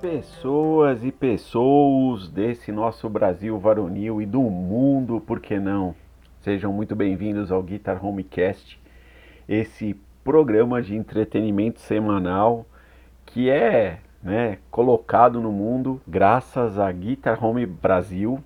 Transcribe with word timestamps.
Pessoas 0.00 1.02
e 1.04 1.10
pessoas 1.10 2.28
desse 2.28 2.70
nosso 2.70 3.08
Brasil 3.08 3.58
varonil 3.58 4.20
e 4.20 4.26
do 4.26 4.42
mundo, 4.42 5.22
por 5.22 5.40
que 5.40 5.58
não? 5.58 5.94
Sejam 6.42 6.70
muito 6.70 6.94
bem-vindos 6.94 7.50
ao 7.50 7.62
Guitar 7.62 8.04
Homecast, 8.04 8.78
esse 9.48 9.98
programa 10.22 10.82
de 10.82 10.94
entretenimento 10.94 11.80
semanal 11.80 12.66
que 13.24 13.48
é 13.48 14.00
né, 14.22 14.58
colocado 14.70 15.40
no 15.40 15.50
mundo 15.50 15.98
graças 16.06 16.78
a 16.78 16.92
Guitar 16.92 17.42
Home 17.42 17.64
Brasil, 17.64 18.44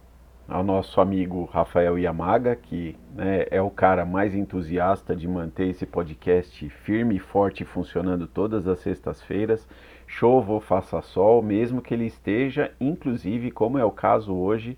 ao 0.51 0.64
nosso 0.64 1.01
amigo 1.01 1.45
Rafael 1.45 1.96
Yamaga, 1.96 2.57
que 2.57 2.96
né, 3.14 3.46
é 3.51 3.62
o 3.62 3.71
cara 3.71 4.05
mais 4.05 4.35
entusiasta 4.35 5.14
de 5.14 5.29
manter 5.29 5.69
esse 5.69 5.87
podcast 5.87 6.69
firme 6.69 7.16
e 7.16 7.20
forte 7.20 7.64
funcionando 7.64 8.27
todas 8.27 8.66
as 8.66 8.80
sextas-feiras, 8.80 9.66
chova 10.10 10.52
ou 10.52 10.60
faça 10.60 11.00
sol, 11.00 11.41
mesmo 11.41 11.80
que 11.80 11.95
ele 11.95 12.05
esteja, 12.05 12.73
inclusive, 12.80 13.51
como 13.52 13.78
é 13.78 13.84
o 13.84 13.92
caso 13.92 14.34
hoje, 14.34 14.77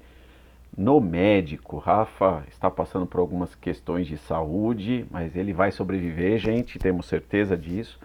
no 0.76 1.00
médico. 1.00 1.78
Rafa 1.78 2.44
está 2.48 2.70
passando 2.70 3.06
por 3.06 3.18
algumas 3.18 3.54
questões 3.54 4.06
de 4.06 4.18
saúde, 4.18 5.06
mas 5.10 5.34
ele 5.34 5.54
vai 5.54 5.72
sobreviver, 5.72 6.38
gente, 6.38 6.78
temos 6.78 7.06
certeza 7.06 7.56
disso. 7.56 7.98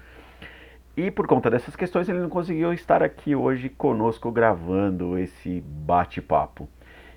E 0.95 1.11
por 1.11 1.27
conta 1.27 1.49
dessas 1.49 1.75
questões, 1.75 2.07
ele 2.07 2.19
não 2.19 2.29
conseguiu 2.29 2.71
estar 2.71 3.03
aqui 3.03 3.35
hoje 3.35 3.67
conosco 3.67 4.31
gravando 4.31 5.17
esse 5.17 5.61
bate-papo. 5.61 6.67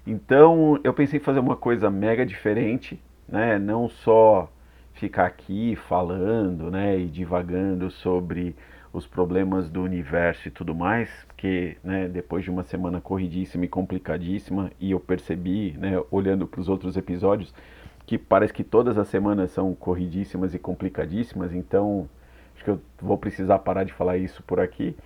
Então, 0.05 0.79
eu 0.83 0.93
pensei 0.93 1.21
em 1.21 1.23
fazer 1.23 1.39
uma 1.39 1.57
coisa 1.57 1.89
mega 1.89 2.27
diferente, 2.27 3.01
né? 3.29 3.61
Não 3.61 3.89
só 3.89 4.51
ficar 4.93 5.27
aqui 5.27 5.77
falando, 5.77 6.69
né, 6.71 6.99
e 6.99 7.07
divagando 7.07 7.91
sobre 7.91 8.55
os 8.93 9.07
problemas 9.07 9.71
do 9.71 9.83
universo 9.83 10.49
e 10.49 10.51
tudo 10.51 10.75
mais, 10.75 11.09
porque 11.27 11.77
né, 11.83 12.09
depois 12.09 12.45
de 12.45 12.51
uma 12.51 12.63
semana 12.65 13.01
corridíssima 13.01 13.65
e 13.65 13.69
complicadíssima, 13.69 14.71
e 14.81 14.91
eu 14.91 15.01
percebi, 15.01 15.77
né, 15.79 16.03
olhando 16.11 16.47
para 16.47 16.61
os 16.61 16.69
outros 16.69 16.97
episódios, 16.97 17.55
que 18.05 18.19
parece 18.19 18.53
que 18.53 18.65
todas 18.65 18.99
as 18.99 19.09
semanas 19.09 19.53
são 19.53 19.75
corridíssimas 19.75 20.55
e 20.55 20.59
complicadíssimas, 20.59 21.55
então 21.55 22.09
acho 22.55 22.65
que 22.65 22.71
eu 22.71 22.81
vou 23.01 23.17
precisar 23.17 23.61
parar 23.61 23.85
de 23.85 23.93
falar 23.93 24.17
isso 24.17 24.43
por 24.43 24.59
aqui, 24.59 24.97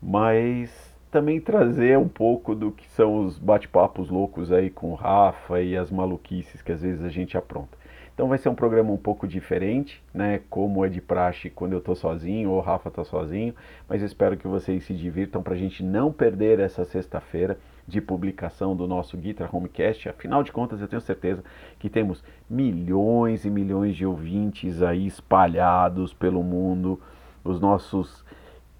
mas 0.00 0.94
também 1.10 1.40
trazer 1.40 1.98
um 1.98 2.08
pouco 2.08 2.54
do 2.54 2.70
que 2.70 2.88
são 2.88 3.24
os 3.24 3.38
bate-papos 3.38 4.10
loucos 4.10 4.52
aí 4.52 4.70
com 4.70 4.90
o 4.90 4.94
Rafa 4.94 5.60
e 5.60 5.76
as 5.76 5.90
maluquices 5.90 6.62
que 6.62 6.72
às 6.72 6.82
vezes 6.82 7.04
a 7.04 7.08
gente 7.08 7.36
apronta. 7.36 7.76
Então 8.14 8.28
vai 8.28 8.38
ser 8.38 8.48
um 8.48 8.54
programa 8.54 8.92
um 8.92 8.96
pouco 8.96 9.26
diferente, 9.26 10.00
né? 10.14 10.40
Como 10.48 10.84
é 10.84 10.88
de 10.88 11.00
praxe 11.00 11.50
quando 11.50 11.72
eu 11.72 11.80
estou 11.80 11.96
sozinho 11.96 12.50
ou 12.50 12.58
o 12.58 12.60
Rafa 12.60 12.88
está 12.88 13.04
sozinho, 13.04 13.52
mas 13.88 14.02
espero 14.02 14.36
que 14.36 14.46
vocês 14.46 14.84
se 14.84 14.94
divirtam 14.94 15.42
para 15.42 15.54
a 15.54 15.56
gente 15.56 15.82
não 15.82 16.12
perder 16.12 16.60
essa 16.60 16.84
sexta-feira 16.84 17.58
de 17.88 18.00
publicação 18.00 18.76
do 18.76 18.86
nosso 18.86 19.16
Guitar 19.16 19.54
Homecast. 19.54 20.08
Afinal 20.08 20.44
de 20.44 20.52
contas, 20.52 20.80
eu 20.80 20.86
tenho 20.86 21.02
certeza 21.02 21.42
que 21.76 21.90
temos 21.90 22.22
milhões 22.48 23.44
e 23.44 23.50
milhões 23.50 23.96
de 23.96 24.06
ouvintes 24.06 24.80
aí 24.80 25.08
espalhados 25.08 26.14
pelo 26.14 26.42
mundo, 26.42 27.00
os 27.42 27.60
nossos 27.60 28.24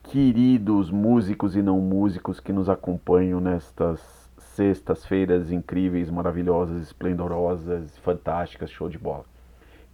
queridos 0.04 0.92
músicos 0.92 1.56
e 1.56 1.62
não 1.62 1.80
músicos 1.80 2.38
que 2.38 2.52
nos 2.52 2.68
acompanham 2.68 3.40
nestas 3.40 4.23
sextas-feiras 4.54 5.52
incríveis, 5.52 6.10
maravilhosas, 6.10 6.82
esplendorosas, 6.82 7.96
fantásticas, 7.98 8.70
show 8.70 8.88
de 8.88 8.98
bola. 8.98 9.24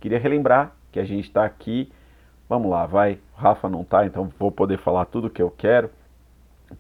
Queria 0.01 0.19
relembrar 0.19 0.73
que 0.93 1.01
a 1.01 1.05
gente 1.05 1.25
está 1.25 1.45
aqui. 1.45 1.93
Vamos 2.49 2.71
lá, 2.71 2.87
vai. 2.87 3.19
O 3.37 3.41
Rafa 3.41 3.69
não 3.69 3.85
tá, 3.85 4.07
então 4.07 4.31
vou 4.39 4.51
poder 4.53 4.79
falar 4.79 5.05
tudo 5.07 5.27
o 5.27 5.31
que 5.31 5.43
eu 5.43 5.51
quero 5.51 5.91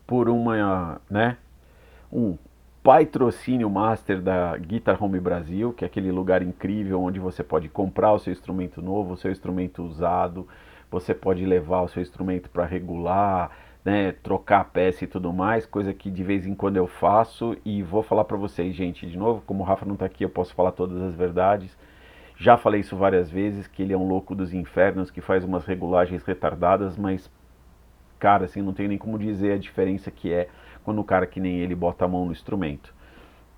por 0.07 0.29
uma, 0.29 1.01
né, 1.11 1.37
um 2.13 2.37
patrocínio 2.83 3.69
master 3.69 4.21
da 4.21 4.57
Guitar 4.57 5.03
Home 5.03 5.21
Brasil, 5.21 5.73
que 5.73 5.85
é 5.85 5.87
aquele 5.87 6.11
lugar 6.11 6.43
incrível 6.43 7.03
onde 7.03 7.19
você 7.19 7.43
pode 7.43 7.69
comprar 7.69 8.13
o 8.13 8.19
seu 8.19 8.33
instrumento 8.33 8.81
novo, 8.81 9.15
o 9.15 9.17
seu 9.17 9.31
instrumento 9.31 9.83
usado, 9.83 10.49
você 10.91 11.15
pode 11.15 11.45
levar 11.45 11.83
o 11.83 11.89
seu 11.89 12.03
instrumento 12.03 12.49
para 12.49 12.65
regular, 12.65 13.51
né, 13.85 14.13
trocar 14.23 14.61
a 14.61 14.65
peça 14.65 15.05
e 15.05 15.07
tudo 15.07 15.33
mais, 15.33 15.65
coisa 15.65 15.95
que 15.95 16.11
de 16.11 16.23
vez 16.23 16.47
em 16.47 16.55
quando 16.55 16.77
eu 16.77 16.87
faço 16.87 17.57
e 17.65 17.83
vou 17.83 18.03
falar 18.03 18.25
para 18.25 18.37
vocês, 18.37 18.75
gente, 18.75 19.07
de 19.07 19.17
novo, 19.17 19.43
como 19.47 19.63
o 19.63 19.67
Rafa 19.67 19.87
não 19.87 19.95
está 19.95 20.07
aqui, 20.07 20.25
eu 20.25 20.31
posso 20.31 20.55
falar 20.55 20.73
todas 20.73 21.01
as 21.01 21.15
verdades. 21.15 21.77
Já 22.37 22.57
falei 22.57 22.81
isso 22.81 22.97
várias 22.97 23.31
vezes, 23.31 23.67
que 23.67 23.83
ele 23.83 23.93
é 23.93 23.97
um 23.97 24.07
louco 24.07 24.35
dos 24.35 24.55
infernos, 24.55 25.11
que 25.11 25.21
faz 25.21 25.45
umas 25.45 25.65
regulagens 25.65 26.23
retardadas, 26.23 26.97
mas, 26.97 27.31
cara, 28.19 28.45
assim, 28.47 28.63
não 28.63 28.73
tem 28.73 28.89
nem 28.89 28.99
como 28.99 29.19
dizer 29.19 29.53
a 29.53 29.59
diferença 29.59 30.11
que 30.11 30.33
é 30.33 30.49
quando 30.83 31.01
o 31.01 31.05
cara 31.05 31.27
que 31.27 31.41
nem 31.41 31.59
ele 31.59 31.75
bota 31.75 32.05
a 32.05 32.09
mão 32.09 32.25
no 32.25 32.33
instrumento. 32.33 32.95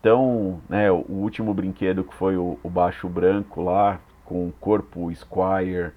Então, 0.01 0.61
né, 0.69 0.91
o 0.91 1.05
último 1.09 1.55
brinquedo 1.55 2.03
que 2.03 2.15
foi 2.15 2.37
o, 2.37 2.59
o 2.61 2.69
baixo 2.69 3.09
branco 3.09 3.63
lá, 3.63 4.01
com 4.25 4.51
corpo 4.61 5.13
Squire 5.15 5.93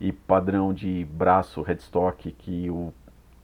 e 0.00 0.12
padrão 0.12 0.72
de 0.72 1.04
braço 1.12 1.60
headstock 1.60 2.30
que 2.30 2.70
o 2.70 2.92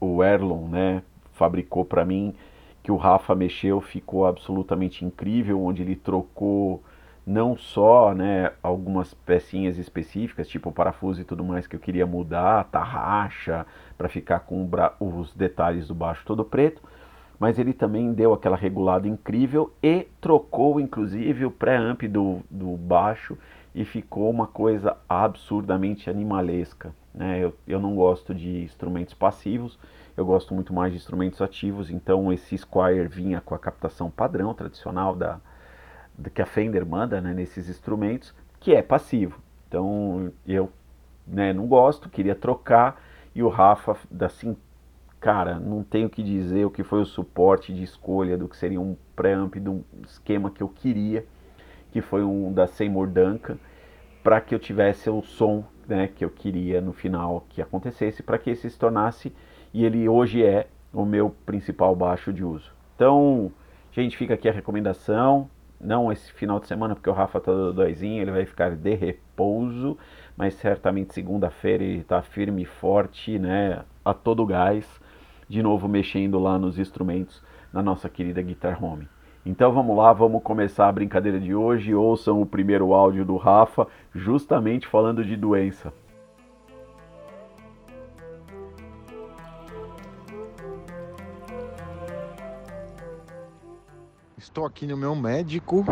o 0.01 0.23
Erlon, 0.23 0.69
né, 0.69 1.03
fabricou 1.33 1.85
para 1.85 2.05
mim, 2.05 2.35
que 2.83 2.93
o 2.93 2.97
Rafa 2.97 3.35
mexeu, 3.35 3.81
ficou 3.81 4.27
absolutamente 4.27 5.05
incrível, 5.05 5.61
onde 5.63 5.83
ele 5.83 5.97
trocou 5.97 6.83
não 7.27 7.57
só 7.57 8.15
né, 8.15 8.53
algumas 8.63 9.13
pecinhas 9.13 9.77
específicas, 9.77 10.49
tipo 10.49 10.71
parafuso 10.71 11.21
e 11.21 11.25
tudo 11.25 11.43
mais 11.43 11.67
que 11.67 11.75
eu 11.75 11.81
queria 11.81 12.07
mudar, 12.07 12.65
tarraxa, 12.71 13.67
para 13.99 14.09
ficar 14.09 14.41
com 14.41 14.69
os 15.01 15.35
detalhes 15.35 15.89
do 15.89 15.95
baixo 15.95 16.23
todo 16.25 16.45
preto, 16.45 16.81
mas 17.39 17.59
ele 17.59 17.73
também 17.73 18.13
deu 18.13 18.33
aquela 18.33 18.57
regulada 18.57 19.09
incrível 19.09 19.73
e 19.83 20.07
trocou 20.21 20.79
inclusive 20.81 21.45
o 21.45 21.51
pré-amp 21.51 22.03
do, 22.03 22.41
do 22.49 22.77
baixo 22.77 23.37
e 23.75 23.85
ficou 23.85 24.31
uma 24.31 24.47
coisa 24.47 24.97
absurdamente 25.09 26.09
animalesca. 26.09 26.95
Né? 27.17 27.41
Eu, 27.41 27.55
eu 27.67 27.81
não 27.81 27.97
gosto 27.97 28.35
de 28.35 28.63
instrumentos 28.63 29.15
passivos, 29.15 29.79
eu 30.17 30.25
gosto 30.25 30.55
muito 30.55 30.73
mais 30.73 30.93
de 30.93 30.99
instrumentos 30.99 31.41
ativos, 31.41 31.91
então 31.91 32.33
esse 32.33 32.57
Squire 32.57 33.09
vinha 33.09 33.41
com 33.41 33.55
a 33.55 33.59
captação 33.59 34.11
padrão, 34.11 34.53
tradicional 34.55 35.17
da, 35.17 35.41
da 36.17 36.31
que 36.31 36.43
a 36.43 36.47
Fender 36.47 36.87
manda 36.87 37.21
né, 37.21 37.33
nesses 37.33 37.69
instrumentos, 37.69 38.35
que 38.61 38.75
é 38.75 38.83
passivo. 38.83 39.41
Então 39.67 40.31
eu 40.47 40.71
né, 41.27 41.53
não 41.53 41.67
gosto, 41.67 42.09
queria 42.09 42.35
trocar, 42.35 43.03
e 43.35 43.43
o 43.43 43.49
Rafa, 43.49 43.97
assim, 44.21 44.57
cara, 45.19 45.59
não 45.59 45.83
tenho 45.83 46.09
que 46.09 46.23
dizer 46.23 46.65
o 46.67 46.71
que 46.71 46.85
foi 46.85 47.01
o 47.01 47.07
suporte 47.07 47.75
de 47.75 47.83
escolha 47.83 48.39
do 48.39 48.49
que 48.49 48.57
seria 48.57 48.81
um 48.81 48.97
preamp 49.15 49.57
de 49.57 49.69
um 49.69 49.83
esquema 50.05 50.51
que 50.51 50.63
eu 50.63 50.69
queria 50.69 51.27
que 51.97 52.03
foi 52.03 52.23
um 52.23 52.53
da 52.53 52.67
Seymour 52.67 53.07
Duncan, 53.07 53.57
para 54.23 54.39
que 54.39 54.55
eu 54.55 54.59
tivesse 54.59 55.09
o 55.09 55.23
som 55.23 55.65
né, 55.87 56.09
que 56.09 56.25
eu 56.25 56.31
queria 56.31 56.81
no 56.81 56.93
final 56.93 57.45
que 57.49 57.63
acontecesse, 57.63 58.23
para 58.23 58.39
que 58.39 58.51
esse 58.51 58.69
se 58.71 58.79
tornasse, 58.79 59.33
e 59.73 59.85
ele 59.85 60.09
hoje 60.09 60.45
é 60.45 60.69
o 60.93 61.05
meu 61.05 61.31
principal 61.45 61.95
baixo 61.95 62.33
de 62.33 62.45
uso. 62.45 62.73
Então, 62.95 63.53
gente, 63.93 64.17
fica 64.17 64.35
aqui 64.35 64.49
a 64.49 64.53
recomendação, 64.53 65.49
não 65.81 66.11
esse 66.11 66.33
final 66.33 66.59
de 66.59 66.67
semana, 66.67 66.95
porque 66.95 67.11
o 67.11 67.13
Rafa 67.13 67.41
tá 67.41 67.53
doizinho, 67.71 68.23
ele 68.23 68.31
vai 68.31 68.47
ficar 68.47 68.75
de 68.75 68.95
repouso, 68.95 69.99
mas 70.37 70.55
certamente 70.55 71.15
segunda-feira 71.15 71.85
ele 71.85 71.99
está 71.99 72.23
firme 72.23 72.63
e 72.63 72.67
forte, 72.67 73.39
né, 73.39 73.85
a 74.05 74.15
todo 74.15 74.47
gás, 74.47 74.87
de 75.49 75.63
novo 75.63 75.87
mexendo 75.87 76.39
lá 76.39 76.59
nos 76.59 76.79
instrumentos 76.79 77.43
na 77.73 77.83
nossa 77.83 78.09
querida 78.09 78.41
Guitar 78.41 78.83
Home. 78.83 79.09
Então 79.47 79.71
vamos 79.73 79.97
lá, 79.97 80.13
vamos 80.13 80.43
começar 80.43 80.89
a 80.89 80.93
brincadeira 80.93 81.39
de 81.39 81.55
hoje. 81.55 81.95
Ouçam 81.95 82.43
o 82.43 82.45
primeiro 82.45 82.93
áudio 82.93 83.25
do 83.25 83.37
Rafa, 83.37 83.87
justamente 84.13 84.89
falando 84.89 85.25
de 85.25 85.37
doença. 85.37 85.93
Estou 94.37 94.67
aqui 94.67 94.85
no 94.85 94.97
meu 94.97 95.15
médico, 95.15 95.85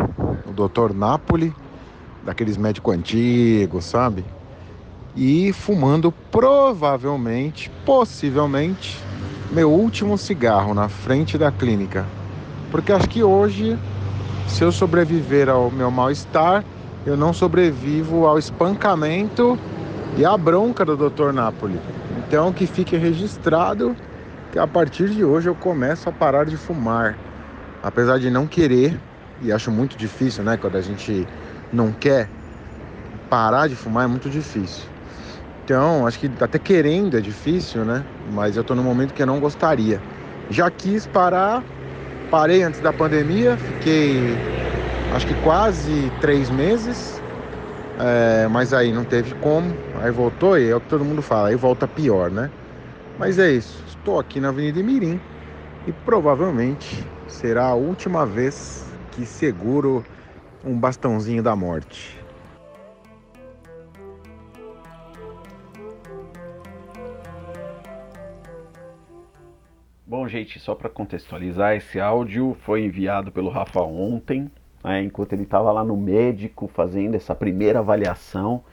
o 0.45 0.51
Dr. 0.51 0.93
Napoli, 0.93 1.53
daqueles 2.25 2.57
médicos 2.57 2.93
antigos, 2.93 3.85
sabe? 3.85 4.25
E 5.15 5.53
fumando 5.53 6.11
provavelmente, 6.29 7.71
possivelmente, 7.85 9.01
meu 9.49 9.71
último 9.71 10.17
cigarro 10.17 10.73
na 10.73 10.89
frente 10.89 11.37
da 11.37 11.53
clínica. 11.53 12.05
Porque 12.75 12.91
acho 12.91 13.07
que 13.07 13.23
hoje, 13.23 13.79
se 14.49 14.61
eu 14.61 14.69
sobreviver 14.69 15.47
ao 15.47 15.71
meu 15.71 15.89
mal-estar, 15.89 16.61
eu 17.05 17.15
não 17.15 17.31
sobrevivo 17.31 18.27
ao 18.27 18.37
espancamento 18.37 19.57
e 20.17 20.25
à 20.25 20.37
bronca 20.37 20.83
do 20.83 20.97
Dr. 20.97 21.31
Napoli. 21.31 21.79
Então 22.17 22.51
que 22.51 22.67
fique 22.67 22.97
registrado 22.97 23.95
que 24.51 24.59
a 24.59 24.67
partir 24.67 25.07
de 25.07 25.23
hoje 25.23 25.47
eu 25.47 25.55
começo 25.55 26.09
a 26.09 26.11
parar 26.11 26.43
de 26.43 26.57
fumar. 26.57 27.17
Apesar 27.81 28.19
de 28.19 28.29
não 28.29 28.45
querer, 28.45 28.99
e 29.41 29.53
acho 29.53 29.71
muito 29.71 29.95
difícil, 29.95 30.43
né? 30.43 30.57
Quando 30.57 30.75
a 30.75 30.81
gente 30.81 31.25
não 31.71 31.93
quer 31.93 32.27
parar 33.29 33.69
de 33.69 33.75
fumar 33.77 34.03
é 34.03 34.07
muito 34.07 34.29
difícil. 34.29 34.83
Então, 35.63 36.05
acho 36.05 36.19
que 36.19 36.29
até 36.41 36.59
querendo 36.59 37.17
é 37.17 37.21
difícil, 37.21 37.85
né? 37.85 38.03
Mas 38.33 38.57
eu 38.57 38.65
tô 38.65 38.75
no 38.75 38.83
momento 38.83 39.13
que 39.13 39.21
eu 39.21 39.27
não 39.27 39.39
gostaria. 39.39 40.01
Já 40.49 40.69
quis 40.69 41.07
parar, 41.07 41.63
parei 42.35 42.63
antes 42.63 42.81
da 42.81 42.91
pandemia, 42.91 43.57
fiquei 43.57 44.19
acho 45.13 45.25
que 45.25 45.33
quase 45.35 46.11
três 46.19 46.49
meses, 46.49 47.21
é, 47.97 48.45
mas 48.49 48.73
aí 48.73 48.91
não 48.91 49.05
teve 49.05 49.33
como, 49.35 49.73
aí 50.03 50.11
voltou 50.11 50.59
e 50.59 50.69
é 50.69 50.75
o 50.75 50.81
que 50.81 50.89
todo 50.89 51.05
mundo 51.05 51.21
fala, 51.21 51.47
aí 51.47 51.55
volta 51.55 51.87
pior, 51.87 52.29
né? 52.29 52.51
Mas 53.17 53.39
é 53.39 53.53
isso, 53.53 53.81
estou 53.87 54.19
aqui 54.19 54.41
na 54.41 54.49
Avenida 54.49 54.83
Mirim 54.83 55.17
e 55.87 55.93
provavelmente 55.93 57.07
será 57.25 57.67
a 57.67 57.73
última 57.73 58.25
vez 58.25 58.85
que 59.13 59.25
seguro 59.25 60.03
um 60.61 60.77
bastãozinho 60.77 61.41
da 61.41 61.55
morte. 61.55 62.24
Bom, 70.25 70.29
gente, 70.29 70.59
só 70.59 70.73
para 70.73 70.89
contextualizar, 70.89 71.75
esse 71.75 71.99
áudio 71.99 72.57
foi 72.61 72.83
enviado 72.83 73.31
pelo 73.31 73.47
Rafa 73.47 73.81
ontem, 73.81 74.49
né, 74.83 75.03
enquanto 75.03 75.33
ele 75.33 75.43
estava 75.43 75.71
lá 75.71 75.83
no 75.83 75.95
médico 75.95 76.67
fazendo 76.67 77.13
essa 77.13 77.35
primeira 77.35 77.77
avaliação. 77.77 78.63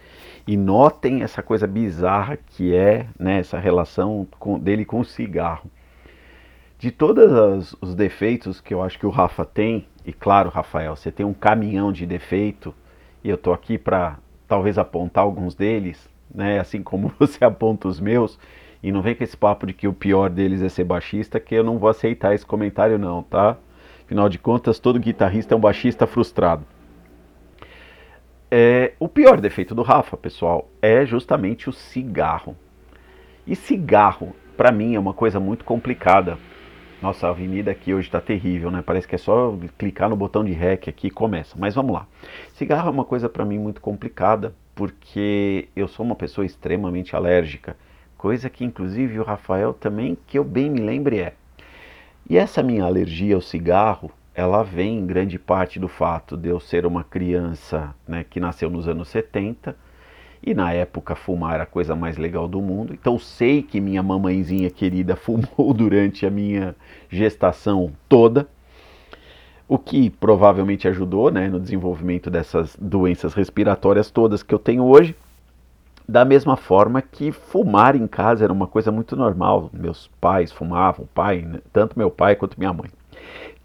E 0.46 0.56
notem 0.56 1.22
essa 1.22 1.42
coisa 1.42 1.66
bizarra 1.66 2.38
que 2.38 2.74
é 2.74 3.06
né, 3.18 3.40
essa 3.40 3.58
relação 3.58 4.26
com, 4.38 4.58
dele 4.58 4.86
com 4.86 5.00
o 5.00 5.04
cigarro. 5.04 5.70
De 6.78 6.90
todos 6.90 7.76
os 7.82 7.94
defeitos 7.94 8.58
que 8.58 8.72
eu 8.72 8.82
acho 8.82 8.98
que 8.98 9.04
o 9.04 9.10
Rafa 9.10 9.44
tem, 9.44 9.86
e 10.06 10.12
claro, 10.14 10.48
Rafael, 10.48 10.96
você 10.96 11.12
tem 11.12 11.26
um 11.26 11.34
caminhão 11.34 11.92
de 11.92 12.06
defeito, 12.06 12.74
e 13.22 13.28
eu 13.28 13.34
estou 13.34 13.52
aqui 13.52 13.76
para 13.76 14.16
talvez 14.48 14.78
apontar 14.78 15.22
alguns 15.22 15.54
deles, 15.54 16.08
né, 16.34 16.58
assim 16.58 16.82
como 16.82 17.12
você 17.20 17.44
aponta 17.44 17.88
os 17.88 18.00
meus, 18.00 18.38
e 18.82 18.90
não 18.90 19.02
vem 19.02 19.14
com 19.14 19.22
esse 19.22 19.36
papo 19.36 19.66
de 19.66 19.72
que 19.72 19.86
o 19.86 19.92
pior 19.92 20.28
deles 20.28 20.62
é 20.62 20.68
ser 20.68 20.84
baixista, 20.84 21.38
que 21.38 21.54
eu 21.54 21.62
não 21.62 21.78
vou 21.78 21.88
aceitar 21.88 22.34
esse 22.34 22.44
comentário 22.44 22.98
não, 22.98 23.22
tá? 23.22 23.56
Afinal 24.04 24.28
de 24.28 24.38
contas, 24.38 24.78
todo 24.78 24.98
guitarrista 24.98 25.54
é 25.54 25.56
um 25.56 25.60
baixista 25.60 26.06
frustrado. 26.06 26.66
É, 28.50 28.92
o 28.98 29.08
pior 29.08 29.40
defeito 29.40 29.74
do 29.74 29.82
Rafa, 29.82 30.16
pessoal, 30.16 30.68
é 30.82 31.06
justamente 31.06 31.70
o 31.70 31.72
cigarro. 31.72 32.54
E 33.46 33.56
cigarro, 33.56 34.36
para 34.56 34.70
mim, 34.70 34.94
é 34.94 35.00
uma 35.00 35.14
coisa 35.14 35.40
muito 35.40 35.64
complicada. 35.64 36.36
Nossa, 37.00 37.26
a 37.26 37.30
avenida 37.30 37.70
aqui 37.70 37.94
hoje 37.94 38.08
está 38.08 38.20
terrível, 38.20 38.70
né? 38.70 38.82
Parece 38.84 39.08
que 39.08 39.14
é 39.14 39.18
só 39.18 39.56
clicar 39.78 40.10
no 40.10 40.16
botão 40.16 40.44
de 40.44 40.52
REC 40.52 40.88
aqui 40.88 41.06
e 41.06 41.10
começa. 41.10 41.56
Mas 41.58 41.74
vamos 41.74 41.94
lá. 41.94 42.06
Cigarro 42.52 42.88
é 42.88 42.92
uma 42.92 43.04
coisa 43.04 43.28
para 43.28 43.44
mim 43.44 43.58
muito 43.58 43.80
complicada, 43.80 44.54
porque 44.74 45.68
eu 45.74 45.88
sou 45.88 46.04
uma 46.04 46.14
pessoa 46.14 46.44
extremamente 46.44 47.16
alérgica. 47.16 47.76
Coisa 48.22 48.48
que 48.48 48.64
inclusive 48.64 49.18
o 49.18 49.24
Rafael 49.24 49.74
também, 49.74 50.16
que 50.28 50.38
eu 50.38 50.44
bem 50.44 50.70
me 50.70 50.78
lembre, 50.78 51.18
é. 51.18 51.32
E 52.30 52.38
essa 52.38 52.62
minha 52.62 52.84
alergia 52.84 53.34
ao 53.34 53.40
cigarro, 53.40 54.12
ela 54.32 54.62
vem 54.62 55.00
em 55.00 55.04
grande 55.04 55.40
parte 55.40 55.80
do 55.80 55.88
fato 55.88 56.36
de 56.36 56.48
eu 56.48 56.60
ser 56.60 56.86
uma 56.86 57.02
criança 57.02 57.92
né, 58.06 58.22
que 58.22 58.38
nasceu 58.38 58.70
nos 58.70 58.86
anos 58.86 59.08
70 59.08 59.76
e 60.40 60.54
na 60.54 60.72
época 60.72 61.16
fumar 61.16 61.54
era 61.54 61.64
a 61.64 61.66
coisa 61.66 61.96
mais 61.96 62.16
legal 62.16 62.46
do 62.46 62.62
mundo. 62.62 62.94
Então 62.94 63.18
sei 63.18 63.60
que 63.60 63.80
minha 63.80 64.04
mamãezinha 64.04 64.70
querida 64.70 65.16
fumou 65.18 65.74
durante 65.74 66.24
a 66.24 66.30
minha 66.30 66.76
gestação 67.10 67.92
toda, 68.08 68.46
o 69.66 69.76
que 69.76 70.10
provavelmente 70.10 70.86
ajudou 70.86 71.28
né, 71.32 71.48
no 71.48 71.58
desenvolvimento 71.58 72.30
dessas 72.30 72.76
doenças 72.80 73.34
respiratórias 73.34 74.12
todas 74.12 74.44
que 74.44 74.54
eu 74.54 74.60
tenho 74.60 74.84
hoje. 74.84 75.16
Da 76.08 76.24
mesma 76.24 76.56
forma 76.56 77.00
que 77.00 77.30
fumar 77.32 77.94
em 77.94 78.06
casa 78.06 78.44
era 78.44 78.52
uma 78.52 78.66
coisa 78.66 78.90
muito 78.90 79.16
normal. 79.16 79.70
Meus 79.72 80.08
pais 80.20 80.50
fumavam, 80.50 81.06
pai, 81.14 81.42
né? 81.42 81.60
tanto 81.72 81.98
meu 81.98 82.10
pai 82.10 82.34
quanto 82.36 82.58
minha 82.58 82.72
mãe. 82.72 82.90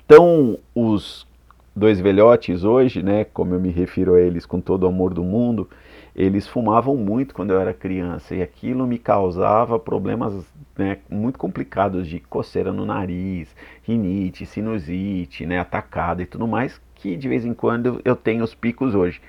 Então, 0.05 0.57
os 0.73 1.27
dois 1.75 1.99
velhotes 1.99 2.63
hoje, 2.63 3.03
né, 3.03 3.23
como 3.25 3.53
eu 3.53 3.59
me 3.59 3.69
refiro 3.69 4.15
a 4.15 4.21
eles 4.21 4.45
com 4.45 4.59
todo 4.59 4.83
o 4.83 4.87
amor 4.87 5.13
do 5.13 5.23
mundo, 5.23 5.69
eles 6.15 6.47
fumavam 6.47 6.95
muito 6.95 7.35
quando 7.35 7.51
eu 7.51 7.61
era 7.61 7.71
criança 7.71 8.33
e 8.33 8.41
aquilo 8.41 8.87
me 8.87 8.97
causava 8.97 9.77
problemas 9.77 10.33
né, 10.75 10.97
muito 11.07 11.37
complicados 11.37 12.07
de 12.07 12.19
coceira 12.19 12.73
no 12.73 12.85
nariz, 12.85 13.55
rinite, 13.83 14.45
sinusite, 14.45 15.45
né, 15.45 15.59
atacada 15.59 16.23
e 16.23 16.25
tudo 16.25 16.47
mais, 16.47 16.81
que 16.95 17.15
de 17.15 17.29
vez 17.29 17.45
em 17.45 17.53
quando 17.53 18.01
eu 18.03 18.15
tenho 18.15 18.43
os 18.43 18.55
picos 18.55 18.95
hoje. 18.95 19.21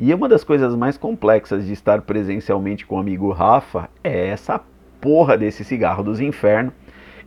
E 0.00 0.14
uma 0.14 0.28
das 0.28 0.44
coisas 0.44 0.76
mais 0.76 0.96
complexas 0.96 1.66
de 1.66 1.72
estar 1.72 2.02
presencialmente 2.02 2.86
com 2.86 2.94
o 2.94 3.00
amigo 3.00 3.32
Rafa 3.32 3.90
é 4.04 4.28
essa 4.28 4.60
porra 5.00 5.36
desse 5.36 5.64
cigarro 5.64 6.04
dos 6.04 6.20
infernos, 6.20 6.72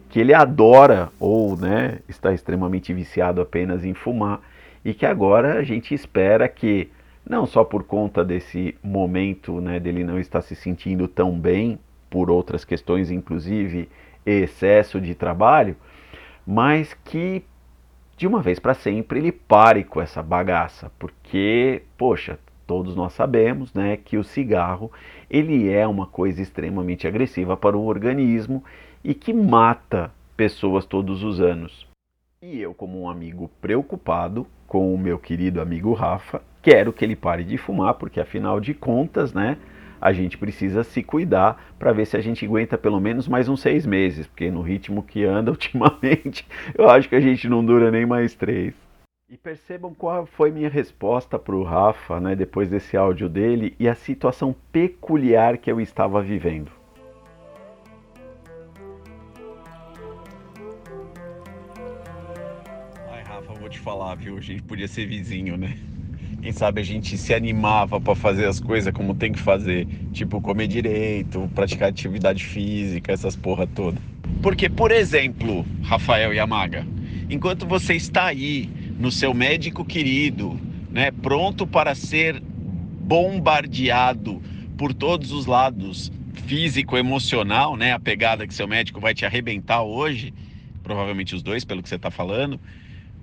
que 0.08 0.22
ele 0.22 0.34
adora 0.34 1.10
ou 1.20 1.58
né, 1.58 2.00
está 2.08 2.32
extremamente 2.32 2.94
viciado 2.94 3.42
apenas 3.42 3.84
em 3.84 3.94
fumar, 3.94 4.40
e 4.86 4.94
que 4.94 5.06
agora 5.06 5.60
a 5.60 5.64
gente 5.64 5.94
espera 5.94 6.48
que, 6.48 6.90
não 7.30 7.46
só 7.46 7.66
por 7.66 7.84
conta 7.84 8.24
desse 8.24 8.74
momento 8.82 9.60
né, 9.60 9.78
dele 9.78 10.06
não 10.06 10.18
estar 10.18 10.42
se 10.42 10.56
sentindo 10.56 11.10
tão 11.10 11.38
bem, 11.38 11.78
por 12.10 12.32
outras 12.32 12.64
questões, 12.64 13.12
inclusive 13.12 13.90
excesso 14.26 15.02
de 15.02 15.14
trabalho, 15.14 15.76
mas 16.48 16.94
que 17.04 17.44
de 18.16 18.28
uma 18.28 18.42
vez 18.42 18.60
para 18.60 18.74
sempre 18.74 19.20
ele 19.20 19.32
pare 19.32 19.84
com 19.84 20.02
essa 20.02 20.24
bagaça, 20.24 20.90
porque, 20.98 21.84
poxa, 21.98 22.40
todos 22.68 22.96
nós 22.96 23.14
sabemos, 23.14 23.74
né, 23.74 23.98
que 23.98 24.18
o 24.18 24.24
cigarro 24.24 24.92
ele 25.30 25.70
é 25.70 25.88
uma 25.88 26.06
coisa 26.06 26.42
extremamente 26.42 27.08
agressiva 27.08 27.56
para 27.56 27.78
o 27.78 27.86
organismo 27.86 28.64
e 29.04 29.14
que 29.14 29.34
mata 29.34 30.12
pessoas 30.36 30.86
todos 30.86 31.24
os 31.24 31.40
anos. 31.40 31.88
E 32.42 32.60
eu, 32.60 32.74
como 32.74 33.02
um 33.02 33.10
amigo 33.10 33.50
preocupado 33.62 34.48
com 34.68 34.94
o 34.94 34.98
meu 34.98 35.20
querido 35.20 35.62
amigo 35.62 35.94
Rafa, 35.94 36.42
quero 36.62 36.92
que 36.92 37.06
ele 37.06 37.16
pare 37.16 37.44
de 37.44 37.58
fumar, 37.58 37.94
porque 37.96 38.20
afinal 38.20 38.60
de 38.60 38.74
contas, 38.74 39.34
né, 39.34 39.58
a 40.02 40.12
gente 40.12 40.38
precisa 40.38 40.84
se 40.84 41.04
cuidar 41.04 41.74
para 41.78 41.94
ver 41.94 42.08
se 42.08 42.18
a 42.18 42.22
gente 42.22 42.44
aguenta 42.44 42.78
pelo 42.78 43.00
menos 43.00 43.28
mais 43.28 43.48
uns 43.48 43.62
seis 43.62 43.86
meses, 43.86 44.26
porque 44.26 44.50
no 44.50 44.62
ritmo 44.62 45.04
que 45.04 45.24
anda 45.24 45.52
ultimamente, 45.52 46.48
eu 46.76 46.90
acho 46.90 47.08
que 47.08 47.16
a 47.16 47.22
gente 47.22 47.48
não 47.48 47.64
dura 47.64 47.92
nem 47.92 48.06
mais 48.06 48.34
três. 48.34 48.74
E 49.32 49.38
percebam 49.38 49.94
qual 49.94 50.26
foi 50.26 50.52
minha 50.52 50.68
resposta 50.68 51.40
para 51.40 51.56
o 51.56 51.64
Rafa, 51.64 52.20
né, 52.20 52.36
depois 52.36 52.68
desse 52.68 52.98
áudio 52.98 53.30
dele, 53.30 53.74
e 53.80 53.88
a 53.88 53.96
situação 53.96 54.54
peculiar 54.74 55.58
que 55.58 55.72
eu 55.72 55.80
estava 55.80 56.22
vivendo. 56.22 56.70
Ai, 63.10 63.24
Rafa, 63.24 63.54
vou 63.54 63.70
te 63.70 63.80
falar, 63.80 64.16
viu? 64.16 64.36
A 64.36 64.42
gente 64.42 64.64
podia 64.64 64.90
ser 64.90 65.06
vizinho, 65.06 65.56
né? 65.56 65.78
Quem 66.42 66.52
sabe 66.52 66.82
a 66.82 66.84
gente 66.84 67.18
se 67.18 67.34
animava 67.34 68.02
para 68.02 68.16
fazer 68.16 68.48
as 68.48 68.60
coisas 68.60 68.94
como 68.94 69.16
tem 69.16 69.32
que 69.32 69.40
fazer, 69.40 69.88
tipo 70.12 70.42
comer 70.42 70.68
direito, 70.68 71.50
praticar 71.56 71.88
atividade 71.88 72.44
física, 72.44 73.14
essas 73.14 73.38
porra 73.38 73.66
toda. 73.66 73.98
Porque, 74.44 74.68
por 74.68 74.92
exemplo, 74.92 75.66
Rafael 75.84 76.34
Yamaga, 76.34 76.86
enquanto 77.30 77.66
você 77.66 77.94
está 77.94 78.26
aí 78.26 78.81
no 79.02 79.12
seu 79.12 79.34
médico 79.34 79.84
querido, 79.84 80.60
né, 80.92 81.10
pronto 81.10 81.66
para 81.66 81.96
ser 81.96 82.40
bombardeado 82.40 84.40
por 84.78 84.94
todos 84.94 85.32
os 85.32 85.48
lados, 85.48 86.12
físico, 86.46 86.96
emocional, 86.96 87.76
né, 87.76 87.94
a 87.94 88.00
pegada 88.00 88.46
que 88.46 88.54
seu 88.54 88.68
médico 88.68 89.00
vai 89.00 89.16
te 89.16 89.26
arrebentar 89.26 89.82
hoje, 89.82 90.32
provavelmente 90.84 91.34
os 91.34 91.42
dois, 91.42 91.66
pelo 91.66 91.82
que 91.82 91.90
você 91.90 91.96
está 91.96 92.12
falando. 92.12 92.60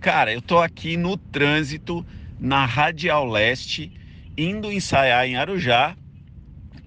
Cara, 0.01 0.33
eu 0.33 0.43
tô 0.43 0.59
aqui 0.59 0.97
no 0.97 1.17
trânsito 1.17 2.05
na 2.41 2.67
Radial 2.67 3.25
Leste, 3.25 3.93
indo 4.37 4.73
ensaiar 4.73 5.29
em 5.29 5.37
Arujá, 5.37 5.97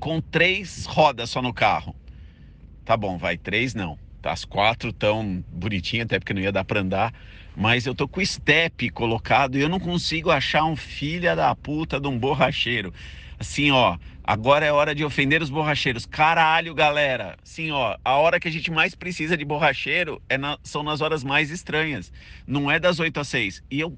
com 0.01 0.19
três 0.19 0.85
rodas 0.85 1.29
só 1.29 1.41
no 1.41 1.53
carro. 1.53 1.95
Tá 2.83 2.97
bom, 2.97 3.17
vai 3.17 3.37
três 3.37 3.73
não. 3.73 3.97
As 4.21 4.43
quatro 4.43 4.91
tão 4.91 5.41
bonitinhas, 5.49 6.05
até 6.05 6.19
porque 6.19 6.33
não 6.33 6.41
ia 6.41 6.51
dar 6.51 6.65
para 6.65 6.81
andar 6.81 7.13
mas 7.55 7.85
eu 7.85 7.93
tô 7.93 8.07
com 8.07 8.21
o 8.21 8.25
step 8.25 8.89
colocado 8.89 9.57
e 9.57 9.61
eu 9.61 9.69
não 9.69 9.79
consigo 9.79 10.31
achar 10.31 10.63
um 10.63 10.75
filho 10.75 11.35
da 11.35 11.55
puta 11.55 11.99
de 11.99 12.07
um 12.07 12.17
borracheiro. 12.17 12.93
Assim, 13.39 13.71
ó, 13.71 13.97
agora 14.23 14.65
é 14.65 14.71
hora 14.71 14.93
de 14.93 15.03
ofender 15.03 15.41
os 15.41 15.49
borracheiros. 15.49 16.05
Caralho, 16.05 16.73
galera. 16.73 17.37
Sim, 17.43 17.71
ó, 17.71 17.97
a 18.03 18.15
hora 18.15 18.39
que 18.39 18.47
a 18.47 18.51
gente 18.51 18.69
mais 18.69 18.93
precisa 18.93 19.35
de 19.35 19.43
borracheiro 19.43 20.21
é 20.29 20.37
na, 20.37 20.57
são 20.63 20.83
nas 20.83 21.01
horas 21.01 21.23
mais 21.23 21.49
estranhas. 21.49 22.13
Não 22.45 22.69
é 22.69 22.79
das 22.79 22.99
8 22.99 23.19
às 23.19 23.27
6. 23.27 23.63
E 23.69 23.79
eu 23.79 23.97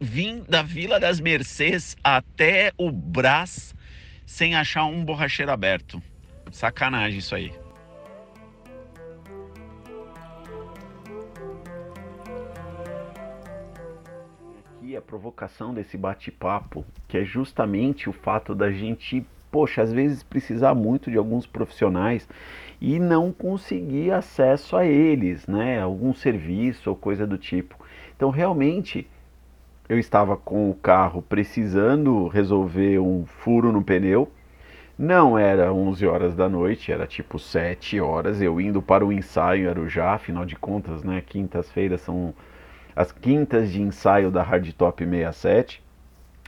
vim 0.00 0.44
da 0.48 0.62
Vila 0.62 1.00
das 1.00 1.20
Mercês 1.20 1.96
até 2.04 2.72
o 2.76 2.90
Brás 2.90 3.74
sem 4.26 4.54
achar 4.54 4.84
um 4.84 5.04
borracheiro 5.04 5.50
aberto. 5.50 6.02
Sacanagem 6.50 7.18
isso 7.18 7.34
aí. 7.34 7.61
Provocação 15.12 15.74
desse 15.74 15.98
bate-papo, 15.98 16.86
que 17.06 17.18
é 17.18 17.22
justamente 17.22 18.08
o 18.08 18.14
fato 18.14 18.54
da 18.54 18.70
gente 18.70 19.26
poxa, 19.50 19.82
às 19.82 19.92
vezes 19.92 20.22
precisar 20.22 20.74
muito 20.74 21.10
de 21.10 21.18
alguns 21.18 21.46
profissionais 21.46 22.26
e 22.80 22.98
não 22.98 23.30
conseguir 23.30 24.10
acesso 24.10 24.74
a 24.74 24.86
eles, 24.86 25.46
né? 25.46 25.78
Algum 25.82 26.14
serviço 26.14 26.88
ou 26.88 26.96
coisa 26.96 27.26
do 27.26 27.36
tipo. 27.36 27.76
Então, 28.16 28.30
realmente, 28.30 29.06
eu 29.86 29.98
estava 29.98 30.34
com 30.34 30.70
o 30.70 30.74
carro 30.74 31.20
precisando 31.20 32.26
resolver 32.28 32.98
um 32.98 33.26
furo 33.26 33.70
no 33.70 33.84
pneu. 33.84 34.32
Não 34.98 35.38
era 35.38 35.74
11 35.74 36.06
horas 36.06 36.34
da 36.34 36.48
noite, 36.48 36.90
era 36.90 37.06
tipo 37.06 37.38
7 37.38 38.00
horas. 38.00 38.40
Eu 38.40 38.58
indo 38.58 38.80
para 38.80 39.04
o 39.04 39.12
ensaio 39.12 39.68
era 39.68 39.86
já, 39.90 40.14
afinal 40.14 40.46
de 40.46 40.56
contas, 40.56 41.04
né? 41.04 41.20
Quintas-feiras 41.20 42.00
são 42.00 42.32
as 42.94 43.12
quintas 43.12 43.70
de 43.70 43.80
ensaio 43.80 44.30
da 44.30 44.42
Hardtop 44.42 45.04
67. 45.04 45.82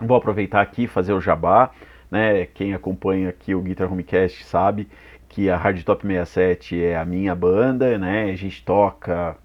Vou 0.00 0.16
aproveitar 0.16 0.60
aqui 0.60 0.84
e 0.84 0.88
fazer 0.88 1.12
o 1.12 1.20
jabá, 1.20 1.70
né? 2.10 2.46
Quem 2.46 2.74
acompanha 2.74 3.28
aqui 3.28 3.54
o 3.54 3.60
Guitar 3.60 3.90
Homecast 3.90 4.44
sabe 4.44 4.88
que 5.28 5.50
a 5.50 5.56
Hard 5.56 5.82
Top 5.82 6.06
67 6.06 6.80
é 6.80 6.96
a 6.96 7.04
minha 7.04 7.34
banda, 7.34 7.98
né? 7.98 8.30
A 8.30 8.36
gente 8.36 8.64
toca 8.64 9.36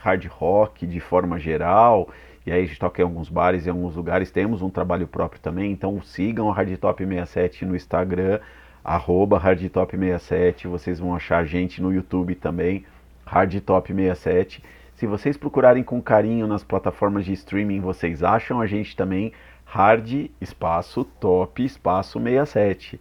hard 0.00 0.26
rock 0.26 0.86
de 0.86 1.00
forma 1.00 1.38
geral, 1.38 2.08
e 2.46 2.52
aí 2.52 2.62
a 2.62 2.66
gente 2.66 2.78
toca 2.78 3.02
em 3.02 3.04
alguns 3.04 3.28
bares, 3.28 3.66
em 3.66 3.70
alguns 3.70 3.94
lugares, 3.94 4.30
temos 4.30 4.62
um 4.62 4.70
trabalho 4.70 5.06
próprio 5.06 5.40
também, 5.40 5.72
então 5.72 6.00
sigam 6.00 6.50
a 6.50 6.54
Hard 6.54 6.74
Top 6.78 7.04
67 7.04 7.66
no 7.66 7.76
Instagram, 7.76 8.40
arroba 8.82 9.38
Hard 9.38 9.68
Top 9.68 9.94
67, 9.94 10.66
vocês 10.66 10.98
vão 10.98 11.14
achar 11.14 11.38
a 11.38 11.44
gente 11.44 11.82
no 11.82 11.92
YouTube 11.92 12.34
também, 12.34 12.86
Hard 13.26 13.60
Top 13.60 13.92
67. 13.92 14.62
Se 14.98 15.06
vocês 15.06 15.36
procurarem 15.36 15.84
com 15.84 16.02
carinho 16.02 16.48
nas 16.48 16.64
plataformas 16.64 17.24
de 17.24 17.32
streaming, 17.32 17.78
vocês 17.78 18.24
acham 18.24 18.60
a 18.60 18.66
gente 18.66 18.96
também, 18.96 19.32
Hard 19.64 20.28
Espaço 20.40 21.04
Top 21.04 21.64
Espaço 21.64 22.20
67. 22.20 23.00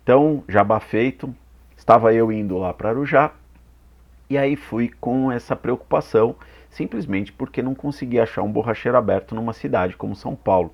Então, 0.00 0.44
jabá 0.48 0.78
feito, 0.78 1.34
estava 1.76 2.14
eu 2.14 2.30
indo 2.30 2.56
lá 2.56 2.72
para 2.72 2.90
Arujá 2.90 3.32
e 4.30 4.38
aí 4.38 4.54
fui 4.54 4.92
com 5.00 5.32
essa 5.32 5.56
preocupação, 5.56 6.36
simplesmente 6.70 7.32
porque 7.32 7.60
não 7.60 7.74
conseguia 7.74 8.22
achar 8.22 8.42
um 8.42 8.52
borracheiro 8.52 8.96
aberto 8.96 9.34
numa 9.34 9.52
cidade 9.52 9.96
como 9.96 10.14
São 10.14 10.36
Paulo. 10.36 10.72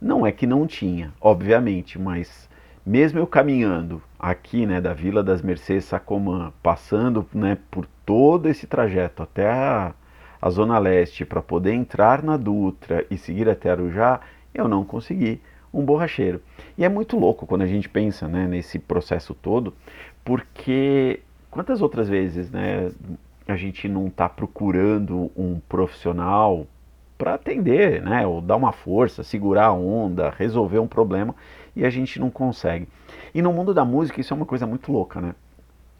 Não 0.00 0.26
é 0.26 0.32
que 0.32 0.44
não 0.44 0.66
tinha, 0.66 1.14
obviamente, 1.20 2.00
mas 2.00 2.50
mesmo 2.84 3.20
eu 3.20 3.28
caminhando 3.28 4.02
aqui, 4.18 4.66
né, 4.66 4.80
da 4.80 4.92
Vila 4.92 5.22
das 5.22 5.40
Mercês 5.40 5.84
Sacomã, 5.84 6.52
passando, 6.60 7.24
né, 7.32 7.56
por 7.70 7.86
todo 8.10 8.48
esse 8.48 8.66
trajeto 8.66 9.22
até 9.22 9.48
a, 9.48 9.94
a 10.42 10.50
Zona 10.50 10.80
Leste 10.80 11.24
para 11.24 11.40
poder 11.40 11.74
entrar 11.74 12.24
na 12.24 12.36
Dutra 12.36 13.06
e 13.08 13.16
seguir 13.16 13.48
até 13.48 13.70
Arujá, 13.70 14.18
eu 14.52 14.66
não 14.66 14.84
consegui 14.84 15.40
um 15.72 15.84
borracheiro. 15.84 16.42
E 16.76 16.84
é 16.84 16.88
muito 16.88 17.16
louco 17.16 17.46
quando 17.46 17.62
a 17.62 17.68
gente 17.68 17.88
pensa 17.88 18.26
né, 18.26 18.48
nesse 18.48 18.80
processo 18.80 19.32
todo, 19.32 19.72
porque 20.24 21.20
quantas 21.52 21.80
outras 21.80 22.08
vezes 22.08 22.50
né, 22.50 22.90
a 23.46 23.54
gente 23.54 23.88
não 23.88 24.08
está 24.08 24.28
procurando 24.28 25.30
um 25.36 25.60
profissional 25.68 26.66
para 27.16 27.34
atender, 27.34 28.02
né, 28.02 28.26
ou 28.26 28.40
dar 28.40 28.56
uma 28.56 28.72
força, 28.72 29.22
segurar 29.22 29.66
a 29.66 29.72
onda, 29.72 30.34
resolver 30.36 30.80
um 30.80 30.88
problema 30.88 31.32
e 31.76 31.84
a 31.84 31.90
gente 31.90 32.18
não 32.18 32.28
consegue. 32.28 32.88
E 33.32 33.40
no 33.40 33.52
mundo 33.52 33.72
da 33.72 33.84
música 33.84 34.20
isso 34.20 34.34
é 34.34 34.36
uma 34.36 34.46
coisa 34.46 34.66
muito 34.66 34.90
louca, 34.90 35.20
né? 35.20 35.32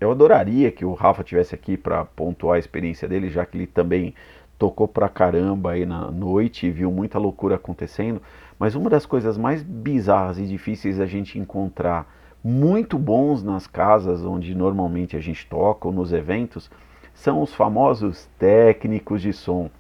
Eu 0.01 0.11
adoraria 0.11 0.73
que 0.73 0.85
o 0.85 0.95
Rafa 0.95 1.23
tivesse 1.23 1.55
aqui 1.55 1.77
para 1.77 2.05
pontuar 2.05 2.57
a 2.57 2.59
experiência 2.59 3.07
dele, 3.07 3.29
já 3.29 3.45
que 3.45 3.59
ele 3.59 3.67
também 3.67 4.15
tocou 4.59 4.89
pra 4.89 5.09
caramba 5.09 5.73
aí 5.73 5.85
na 5.85 6.11
noite 6.11 6.67
e 6.67 6.71
viu 6.71 6.91
muita 6.91 7.19
loucura 7.19 7.57
acontecendo. 7.57 8.21
Mas 8.59 8.75
uma 8.75 8.89
das 8.89 9.05
coisas 9.05 9.37
mais 9.37 9.63
bizarras 9.63 10.39
e 10.39 10.47
difíceis 10.47 10.99
a 11.01 11.07
gente 11.07 11.39
encontrar 11.39 12.11
muito 12.43 12.99
bons 12.99 13.43
nas 13.43 13.67
casas 13.67 14.25
onde 14.25 14.55
normalmente 14.55 15.17
a 15.17 15.21
gente 15.21 15.47
toca 15.47 15.87
ou 15.87 15.93
nos 15.93 16.13
eventos 16.13 16.71
são 17.13 17.43
os 17.43 17.53
famosos 17.53 18.29
técnicos 18.39 19.21
de 19.21 19.33
som. 19.33 19.71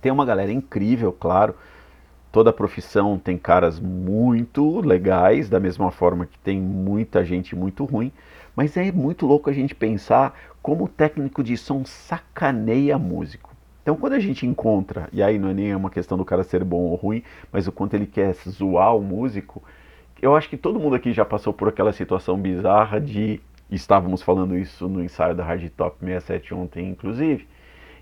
Tem 0.00 0.10
uma 0.10 0.24
galera 0.24 0.52
incrível, 0.52 1.12
claro. 1.12 1.54
Toda 2.32 2.52
profissão 2.52 3.18
tem 3.18 3.36
caras 3.38 3.78
muito 3.78 4.80
legais, 4.80 5.48
da 5.48 5.60
mesma 5.60 5.90
forma 5.90 6.26
que 6.26 6.38
tem 6.38 6.60
muita 6.60 7.24
gente 7.24 7.54
muito 7.54 7.84
ruim. 7.84 8.12
Mas 8.60 8.76
é 8.76 8.92
muito 8.92 9.24
louco 9.24 9.48
a 9.48 9.54
gente 9.54 9.74
pensar 9.74 10.38
como 10.60 10.84
o 10.84 10.88
técnico 10.88 11.42
de 11.42 11.56
som 11.56 11.82
sacaneia 11.82 12.98
músico. 12.98 13.56
Então, 13.82 13.96
quando 13.96 14.12
a 14.12 14.18
gente 14.18 14.46
encontra, 14.46 15.08
e 15.14 15.22
aí 15.22 15.38
não 15.38 15.48
é 15.48 15.54
nem 15.54 15.74
uma 15.74 15.88
questão 15.88 16.18
do 16.18 16.26
cara 16.26 16.42
ser 16.42 16.62
bom 16.62 16.82
ou 16.82 16.94
ruim, 16.94 17.22
mas 17.50 17.66
o 17.66 17.72
quanto 17.72 17.94
ele 17.94 18.04
quer 18.04 18.34
zoar 18.34 18.94
o 18.94 19.00
músico, 19.00 19.62
eu 20.20 20.36
acho 20.36 20.46
que 20.46 20.58
todo 20.58 20.78
mundo 20.78 20.94
aqui 20.94 21.10
já 21.10 21.24
passou 21.24 21.54
por 21.54 21.68
aquela 21.68 21.90
situação 21.90 22.36
bizarra 22.36 23.00
de. 23.00 23.40
Estávamos 23.70 24.20
falando 24.20 24.54
isso 24.54 24.86
no 24.86 25.02
ensaio 25.02 25.34
da 25.34 25.42
Hard 25.42 25.66
Top 25.70 25.96
67 25.98 26.52
ontem, 26.52 26.86
inclusive, 26.86 27.48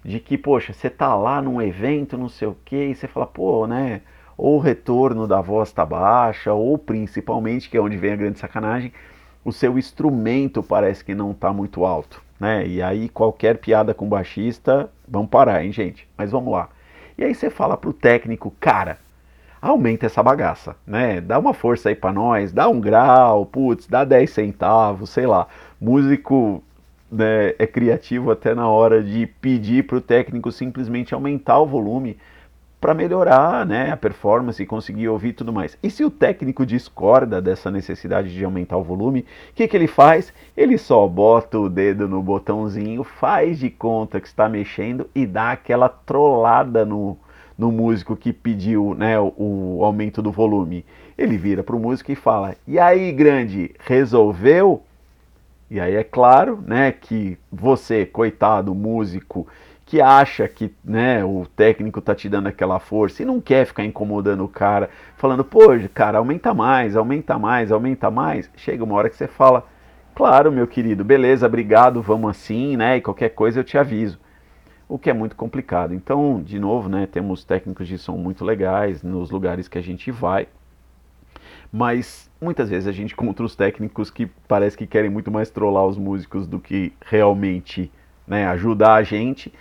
de 0.05 0.19
que, 0.19 0.37
poxa, 0.37 0.73
você 0.73 0.91
tá 0.91 1.15
lá 1.15 1.41
num 1.41 1.63
evento, 1.63 2.19
não 2.19 2.29
sei 2.29 2.49
o 2.49 2.57
que, 2.65 2.87
e 2.87 2.97
você 2.97 3.07
fala, 3.07 3.29
pô, 3.29 3.65
né? 3.69 4.01
Ou 4.37 4.57
o 4.57 4.61
retorno 4.61 5.25
da 5.25 5.41
voz 5.41 5.71
tá 5.71 5.87
baixa, 5.87 6.53
ou 6.53 6.77
principalmente, 6.77 7.71
que 7.71 7.77
é 7.77 7.81
onde 7.81 7.97
vem 7.97 8.11
a 8.11 8.17
grande 8.17 8.41
sacanagem, 8.41 8.93
o 9.49 9.53
seu 9.53 9.79
instrumento 9.79 10.63
parece 10.63 11.05
que 11.05 11.15
não 11.15 11.33
tá 11.33 11.53
muito 11.53 11.85
alto 11.85 12.23
né? 12.39 12.67
E 12.67 12.83
aí 12.83 13.09
qualquer 13.09 13.59
piada 13.59 13.93
com 13.93 14.09
baixista, 14.09 14.89
vamos 15.07 15.29
parar, 15.29 15.65
hein, 15.65 15.73
gente? 15.73 16.09
Mas 16.17 16.31
vamos 16.31 16.53
lá. 16.53 16.69
E 17.17 17.25
aí 17.25 17.35
você 17.35 17.51
fala 17.51 17.77
pro 17.77 17.93
técnico, 17.93 18.55
cara, 18.61 18.99
aumenta 19.61 20.07
essa 20.07 20.23
bagaça, 20.23 20.77
né? 20.87 21.21
Dá 21.21 21.39
uma 21.39 21.53
força 21.53 21.89
aí 21.89 21.95
para 21.95 22.13
nós, 22.13 22.53
dá 22.53 22.69
um 22.69 22.81
grau, 22.81 23.45
putz, 23.45 23.87
dá 23.89 24.05
10 24.05 24.31
centavos, 24.31 25.11
sei 25.11 25.27
lá. 25.27 25.49
Músico 25.81 26.63
né, 27.11 27.55
é 27.59 27.67
criativo 27.67 28.31
até 28.31 28.55
na 28.55 28.69
hora 28.69 29.03
de 29.03 29.27
pedir 29.27 29.87
pro 29.87 30.01
técnico 30.01 30.53
simplesmente 30.53 31.15
aumentar 31.15 31.59
o 31.59 31.67
volume 31.67 32.17
para 32.81 32.95
melhorar 32.95 33.67
né, 33.67 33.91
a 33.91 33.97
performance 33.97 34.63
e 34.63 34.67
conseguir 34.67 35.09
ouvir 35.09 35.33
tudo 35.33 35.53
mais. 35.53 35.77
E 35.83 35.91
se 35.91 36.05
o 36.05 36.11
técnico 36.11 36.65
discorda 36.65 37.41
dessa 37.41 37.71
necessidade 37.71 38.33
de 38.33 38.45
aumentar 38.45 38.77
o 38.77 38.85
volume, 38.85 39.21
o 39.51 39.55
que, 39.55 39.67
que 39.67 39.77
ele 39.77 39.89
faz? 39.89 40.33
Ele 40.57 40.79
só 40.79 41.07
bota 41.09 41.59
o 41.59 41.69
dedo 41.69 42.09
no 42.09 42.23
botãozinho, 42.23 43.03
faz 43.03 43.59
de 43.59 43.69
conta 43.69 44.21
que 44.21 44.29
está 44.29 44.49
mexendo 44.49 45.09
e 45.15 45.27
dá 45.27 45.53
aquela 45.53 45.89
trollada 45.89 46.85
no, 46.85 47.17
no 47.57 47.73
músico 47.73 48.15
que 48.15 48.33
pediu 48.33 48.95
né, 48.97 49.19
o, 49.19 49.33
o 49.37 49.85
aumento 49.85 50.23
do 50.23 50.31
volume. 50.31 50.85
Ele 51.17 51.37
vira 51.37 51.65
para 51.65 51.75
o 51.75 51.81
músico 51.81 52.13
e 52.13 52.17
fala: 52.17 52.55
E 52.67 52.79
aí, 52.79 53.11
grande, 53.11 53.75
resolveu? 53.81 54.85
E 55.71 55.79
aí 55.81 55.97
é 55.97 56.05
claro 56.05 56.63
né, 56.67 56.93
que 56.93 57.37
você, 57.53 58.07
coitado 58.07 58.75
músico, 58.75 59.47
que 59.89 60.03
acha 60.03 60.47
que 60.47 60.71
né, 60.85 61.25
o 61.25 61.47
técnico 61.57 61.99
tá 62.03 62.15
te 62.15 62.29
dando 62.29 62.47
aquela 62.47 62.79
força 62.79 63.23
e 63.23 63.25
não 63.25 63.41
quer 63.41 63.65
ficar 63.65 63.87
incomodando 63.87 64.45
o 64.45 64.49
cara, 64.49 64.91
falando, 65.17 65.43
pô, 65.43 65.61
cara, 65.95 66.19
aumenta 66.19 66.53
mais, 66.53 66.95
aumenta 66.95 67.39
mais, 67.39 67.73
aumenta 67.73 68.11
mais. 68.11 68.51
Chega 68.55 68.85
uma 68.85 68.95
hora 68.97 69.09
que 69.09 69.17
você 69.17 69.27
fala, 69.27 69.67
claro, 70.15 70.53
meu 70.53 70.67
querido, 70.67 71.03
beleza, 71.03 71.47
obrigado, 71.47 72.03
vamos 72.03 72.29
assim, 72.29 72.77
né? 72.77 72.99
E 72.99 73.01
qualquer 73.01 73.31
coisa 73.31 73.61
eu 73.61 73.65
te 73.65 73.79
aviso. 73.79 74.21
O 74.87 74.99
que 74.99 75.09
é 75.09 75.15
muito 75.15 75.35
complicado. 75.35 75.95
Então, 75.95 76.43
de 76.43 76.59
novo, 76.59 76.91
né, 76.91 77.09
temos 77.11 77.43
técnicos 77.43 77.89
de 77.89 77.97
som 77.97 78.19
muito 78.19 78.45
legais 78.45 79.03
nos 79.03 79.31
lugares 79.31 79.69
que 79.69 79.79
a 79.79 79.83
gente 79.83 80.11
vai. 80.11 80.49
Mas 81.73 82.31
muitas 82.39 82.69
vezes 82.69 82.87
a 82.87 82.93
gente 82.93 83.15
encontra 83.15 83.43
os 83.43 83.57
técnicos 83.57 84.11
que 84.11 84.27
parece 84.47 84.77
que 84.77 84.87
querem 84.87 85.09
muito 85.09 85.31
mais 85.31 85.49
trollar 85.49 85.87
os 85.87 85.97
músicos 85.97 86.47
do 86.47 86.61
que 86.61 86.93
realmente 87.07 87.91
né, 88.29 88.47
ajudar 88.49 88.95
a 88.95 89.03
gente. 89.03 89.53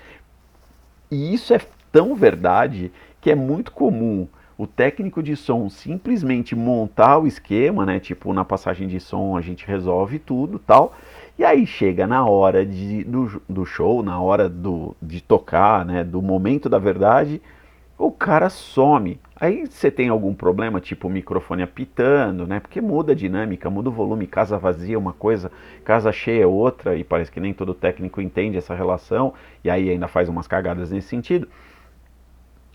E 1.09 1.33
isso 1.33 1.53
é 1.53 1.59
tão 1.91 2.15
verdade 2.15 2.91
que 3.21 3.31
é 3.31 3.35
muito 3.35 3.71
comum 3.71 4.27
o 4.57 4.65
técnico 4.65 5.21
de 5.21 5.35
som 5.35 5.69
simplesmente 5.69 6.55
montar 6.55 7.19
o 7.19 7.27
esquema, 7.27 7.85
né? 7.85 7.99
Tipo, 7.99 8.33
na 8.33 8.43
passagem 8.43 8.87
de 8.87 8.99
som 8.99 9.37
a 9.37 9.41
gente 9.41 9.65
resolve 9.65 10.17
tudo 10.17 10.57
tal. 10.57 10.95
E 11.37 11.45
aí 11.45 11.67
chega 11.67 12.07
na 12.07 12.25
hora 12.25 12.65
de, 12.65 13.03
do, 13.03 13.41
do 13.47 13.65
show, 13.65 14.01
na 14.01 14.19
hora 14.19 14.49
do, 14.49 14.95
de 14.99 15.21
tocar, 15.21 15.85
né? 15.85 16.03
Do 16.03 16.21
momento 16.21 16.67
da 16.67 16.79
verdade, 16.79 17.39
o 17.97 18.11
cara 18.11 18.49
some. 18.49 19.19
Aí 19.35 19.65
você 19.65 19.89
tem 19.89 20.09
algum 20.09 20.33
problema, 20.33 20.79
tipo 20.79 21.07
o 21.07 21.11
microfone 21.11 21.63
apitando, 21.63 22.45
né? 22.45 22.59
Porque 22.59 22.79
muda 22.79 23.11
a 23.11 23.15
dinâmica, 23.15 23.69
muda 23.69 23.89
o 23.89 23.91
volume, 23.91 24.27
casa 24.27 24.57
vazia 24.57 24.95
é 24.95 24.97
uma 24.97 25.13
coisa, 25.13 25.51
casa 25.83 26.11
cheia 26.11 26.43
é 26.43 26.47
outra, 26.47 26.95
e 26.95 27.03
parece 27.03 27.31
que 27.31 27.39
nem 27.39 27.53
todo 27.53 27.73
técnico 27.73 28.21
entende 28.21 28.57
essa 28.57 28.75
relação, 28.75 29.33
e 29.63 29.69
aí 29.69 29.89
ainda 29.89 30.07
faz 30.07 30.29
umas 30.29 30.47
cagadas 30.47 30.91
nesse 30.91 31.07
sentido. 31.07 31.47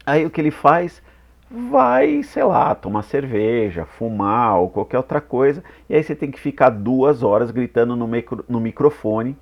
Aí 0.05 0.27
o 0.27 0.31
que 0.31 0.41
ele 0.41 0.51
faz? 0.51 1.03
Vai, 1.51 2.23
sei 2.23 2.45
lá, 2.45 2.75
tomar 2.75 3.03
cerveja, 3.03 3.85
fumar 3.85 4.59
ou 4.59 4.71
qualquer 4.71 4.97
outra 4.97 5.21
coisa, 5.21 5.63
e 5.89 5.95
aí 5.95 6.03
você 6.03 6.15
tem 6.15 6.31
que 6.31 6.41
ficar 6.41 6.71
duas 6.71 7.23
horas 7.23 7.51
gritando 7.51 7.95
no, 7.95 8.09
micro, 8.09 8.45
no 8.49 8.61
microfone, 8.61 9.37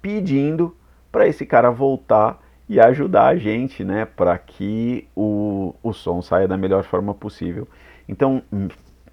pedindo 0.00 0.76
para 1.10 1.26
esse 1.26 1.44
cara 1.44 1.70
voltar 1.70 2.38
e 2.70 2.78
ajudar 2.78 3.26
a 3.26 3.36
gente, 3.36 3.82
né, 3.82 4.04
para 4.04 4.38
que 4.38 5.08
o, 5.16 5.74
o 5.82 5.92
som 5.92 6.22
saia 6.22 6.46
da 6.46 6.56
melhor 6.56 6.84
forma 6.84 7.12
possível. 7.12 7.66
Então, 8.08 8.44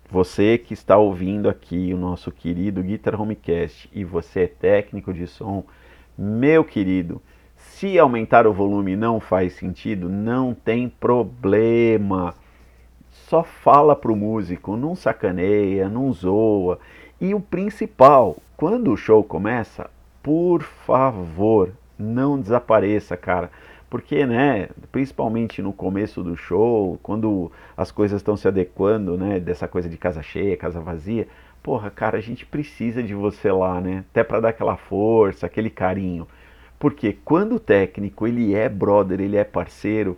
você 0.07 0.59
que 0.59 0.75
está 0.75 0.95
ouvindo 0.95 1.49
aqui 1.49 1.91
o 1.91 1.97
nosso 1.97 2.31
querido 2.31 2.83
Guitar 2.83 3.19
Homecast 3.19 3.89
e 3.91 4.03
você 4.03 4.41
é 4.41 4.47
técnico 4.47 5.11
de 5.11 5.25
som, 5.25 5.63
meu 6.15 6.63
querido, 6.63 7.19
se 7.55 7.97
aumentar 7.97 8.45
o 8.45 8.53
volume 8.53 8.95
não 8.95 9.19
faz 9.19 9.53
sentido, 9.53 10.07
não 10.07 10.53
tem 10.53 10.87
problema. 10.87 12.35
Só 13.09 13.43
fala 13.43 13.95
pro 13.95 14.15
músico, 14.15 14.77
não 14.77 14.95
sacaneia, 14.95 15.89
não 15.89 16.13
zoa. 16.13 16.77
E 17.19 17.33
o 17.33 17.41
principal, 17.41 18.37
quando 18.55 18.93
o 18.93 18.97
show 18.97 19.23
começa, 19.23 19.89
por 20.21 20.61
favor, 20.61 21.71
não 21.97 22.39
desapareça, 22.39 23.15
cara. 23.17 23.49
Porque, 23.89 24.25
né, 24.25 24.69
principalmente 24.91 25.61
no 25.61 25.71
começo 25.71 26.21
do 26.21 26.35
show, 26.35 26.99
quando 27.01 27.51
as 27.75 27.91
coisas 27.91 28.19
estão 28.19 28.35
se 28.35 28.47
adequando, 28.47 29.17
né, 29.17 29.39
dessa 29.39 29.67
coisa 29.67 29.87
de 29.87 29.97
casa 29.97 30.21
cheia, 30.21 30.57
casa 30.57 30.81
vazia, 30.81 31.27
porra, 31.63 31.89
cara, 31.89 32.17
a 32.17 32.21
gente 32.21 32.45
precisa 32.45 33.01
de 33.01 33.13
você 33.13 33.51
lá, 33.51 33.79
né? 33.79 34.03
Até 34.11 34.23
para 34.23 34.41
dar 34.41 34.49
aquela 34.49 34.75
força, 34.75 35.45
aquele 35.45 35.69
carinho. 35.69 36.27
Porque 36.79 37.13
quando 37.25 37.55
o 37.55 37.59
técnico 37.59 38.27
ele 38.27 38.53
é 38.53 38.69
brother, 38.69 39.19
ele 39.21 39.37
é 39.37 39.43
parceiro, 39.43 40.17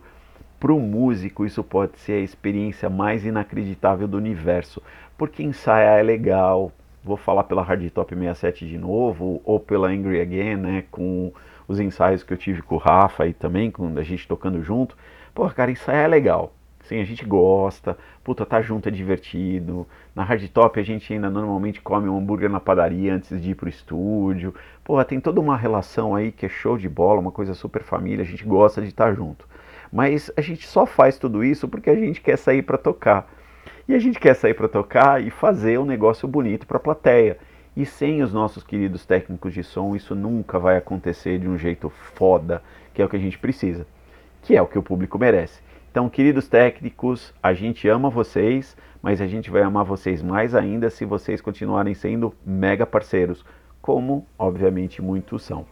para 0.59 0.73
o 0.73 0.79
músico 0.79 1.45
isso 1.45 1.63
pode 1.63 1.97
ser 1.99 2.13
a 2.13 2.19
experiência 2.19 2.89
mais 2.89 3.25
inacreditável 3.25 4.07
do 4.07 4.17
universo. 4.17 4.81
Porque 5.17 5.41
ensaiar 5.41 5.99
é 5.99 6.03
legal. 6.03 6.71
Vou 7.03 7.15
falar 7.15 7.45
pela 7.45 7.63
Hard 7.63 7.89
Top 7.91 8.13
67 8.13 8.67
de 8.67 8.77
novo, 8.77 9.41
ou 9.45 9.59
pela 9.59 9.87
Angry 9.87 10.19
Again, 10.19 10.57
né? 10.57 10.83
Com 10.91 11.31
os 11.69 11.79
ensaios 11.79 12.23
que 12.23 12.33
eu 12.33 12.37
tive 12.37 12.63
com 12.63 12.75
o 12.75 12.79
Rafa 12.79 13.27
e 13.27 13.33
também, 13.33 13.69
com 13.69 13.95
a 13.95 14.01
gente 14.01 14.27
tocando 14.27 14.61
junto. 14.63 14.97
Pô, 15.35 15.47
cara, 15.51 15.69
ensaiar 15.69 16.05
é 16.05 16.07
legal. 16.07 16.51
Sim, 16.81 16.99
a 16.99 17.05
gente 17.05 17.23
gosta. 17.23 17.95
Puta, 18.23 18.43
tá 18.43 18.59
junto 18.59 18.89
é 18.89 18.91
divertido. 18.91 19.87
Na 20.15 20.23
Hard 20.23 20.43
Top 20.47 20.79
a 20.79 20.83
gente 20.83 21.13
ainda 21.13 21.29
normalmente 21.29 21.79
come 21.79 22.09
um 22.09 22.17
hambúrguer 22.17 22.49
na 22.49 22.59
padaria 22.59 23.13
antes 23.13 23.39
de 23.39 23.51
ir 23.51 23.55
pro 23.55 23.69
estúdio. 23.69 24.55
Porra, 24.83 25.05
tem 25.05 25.19
toda 25.19 25.39
uma 25.39 25.55
relação 25.55 26.15
aí 26.15 26.31
que 26.31 26.47
é 26.47 26.49
show 26.49 26.75
de 26.75 26.89
bola, 26.89 27.19
uma 27.19 27.31
coisa 27.31 27.53
super 27.53 27.83
família, 27.83 28.23
a 28.23 28.27
gente 28.27 28.43
gosta 28.43 28.81
de 28.81 28.87
estar 28.87 29.13
junto. 29.13 29.47
Mas 29.93 30.31
a 30.35 30.41
gente 30.41 30.67
só 30.67 30.87
faz 30.87 31.19
tudo 31.19 31.43
isso 31.43 31.67
porque 31.67 31.91
a 31.91 31.95
gente 31.95 32.19
quer 32.19 32.37
sair 32.37 32.63
para 32.63 32.79
tocar. 32.79 33.31
E 33.87 33.93
a 33.93 33.99
gente 33.99 34.19
quer 34.19 34.33
sair 34.33 34.55
para 34.55 34.67
tocar 34.67 35.21
e 35.21 35.29
fazer 35.29 35.79
um 35.79 35.85
negócio 35.85 36.27
bonito 36.27 36.65
para 36.65 36.77
a 36.77 36.79
plateia. 36.81 37.37
E 37.79 37.85
sem 37.85 38.21
os 38.21 38.33
nossos 38.33 38.61
queridos 38.61 39.05
técnicos 39.05 39.53
de 39.53 39.63
som, 39.63 39.95
isso 39.95 40.13
nunca 40.13 40.59
vai 40.59 40.75
acontecer 40.75 41.39
de 41.39 41.47
um 41.47 41.57
jeito 41.57 41.89
foda, 41.89 42.61
que 42.93 43.01
é 43.01 43.05
o 43.05 43.07
que 43.07 43.15
a 43.15 43.19
gente 43.19 43.39
precisa, 43.39 43.87
que 44.41 44.53
é 44.53 44.61
o 44.61 44.67
que 44.67 44.77
o 44.77 44.83
público 44.83 45.17
merece. 45.17 45.61
Então, 45.89 46.09
queridos 46.09 46.49
técnicos, 46.49 47.33
a 47.41 47.53
gente 47.53 47.87
ama 47.87 48.09
vocês, 48.09 48.75
mas 49.01 49.21
a 49.21 49.27
gente 49.27 49.49
vai 49.49 49.61
amar 49.61 49.85
vocês 49.85 50.21
mais 50.21 50.53
ainda 50.53 50.89
se 50.89 51.05
vocês 51.05 51.39
continuarem 51.39 51.93
sendo 51.93 52.35
mega 52.45 52.85
parceiros 52.85 53.45
como 53.81 54.27
obviamente 54.37 55.01
muitos 55.01 55.43
são. 55.43 55.65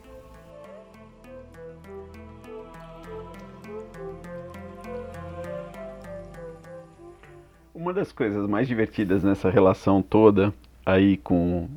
Uma 7.76 7.94
das 7.94 8.14
coisas 8.14 8.48
mais 8.48 8.66
divertidas 8.66 9.26
nessa 9.26 9.50
relação 9.50 10.02
toda 10.02 10.54
aí 10.88 11.18
com, 11.18 11.68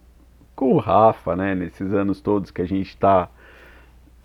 com 0.60 0.74
o 0.74 0.78
Rafa, 0.78 1.34
né, 1.34 1.54
nesses 1.54 1.94
anos 1.94 2.20
todos 2.20 2.50
que 2.50 2.60
a 2.60 2.66
gente 2.66 2.90
está 2.90 3.30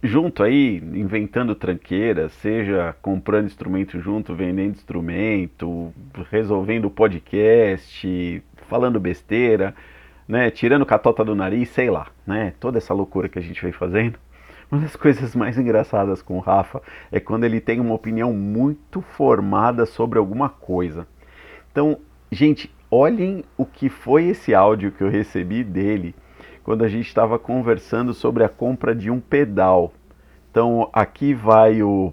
junto 0.04 0.44
aí, 0.44 0.84
inventando 0.94 1.56
tranqueiras, 1.56 2.34
seja 2.34 2.94
comprando 3.02 3.46
instrumento 3.46 4.02
junto, 4.02 4.36
vendendo 4.36 4.74
instrumento, 4.74 5.94
resolvendo 6.30 6.90
podcast, 6.90 8.44
falando 8.68 9.00
besteira, 9.00 9.74
né, 10.28 10.52
tirando 10.52 10.86
catota 10.86 11.24
do 11.24 11.34
nariz, 11.34 11.70
sei 11.70 11.90
lá, 11.90 12.08
né, 12.28 12.54
toda 12.60 12.80
essa 12.80 12.94
loucura 12.94 13.30
que 13.30 13.40
a 13.40 13.42
gente 13.42 13.62
vem 13.62 13.72
fazendo. 13.72 14.20
Uma 14.70 14.82
das 14.82 14.98
coisas 14.98 15.34
mais 15.38 15.58
engraçadas 15.58 16.22
com 16.22 16.36
o 16.36 16.42
Rafa 16.42 16.82
é 17.14 17.20
quando 17.22 17.46
ele 17.46 17.62
tem 17.62 17.80
uma 17.80 17.96
opinião 17.96 18.34
muito 18.34 19.00
formada 19.00 19.86
sobre 19.86 20.20
alguma 20.20 20.50
coisa. 20.50 21.08
Então, 21.72 21.98
gente, 22.30 22.70
olhem 22.92 23.46
o 23.56 23.66
que 23.66 23.88
foi 23.88 24.26
esse 24.26 24.54
áudio 24.54 24.92
que 24.92 25.02
eu 25.02 25.10
recebi 25.10 25.64
dele 25.64 26.14
quando 26.66 26.84
a 26.84 26.88
gente 26.88 27.08
estava 27.08 27.38
conversando 27.38 28.12
sobre 28.12 28.44
a 28.44 28.50
compra 28.50 28.96
de 28.96 29.12
um 29.12 29.20
pedal. 29.20 29.94
Então, 30.50 30.90
aqui 30.92 31.32
vai 31.32 31.84
o 31.84 32.12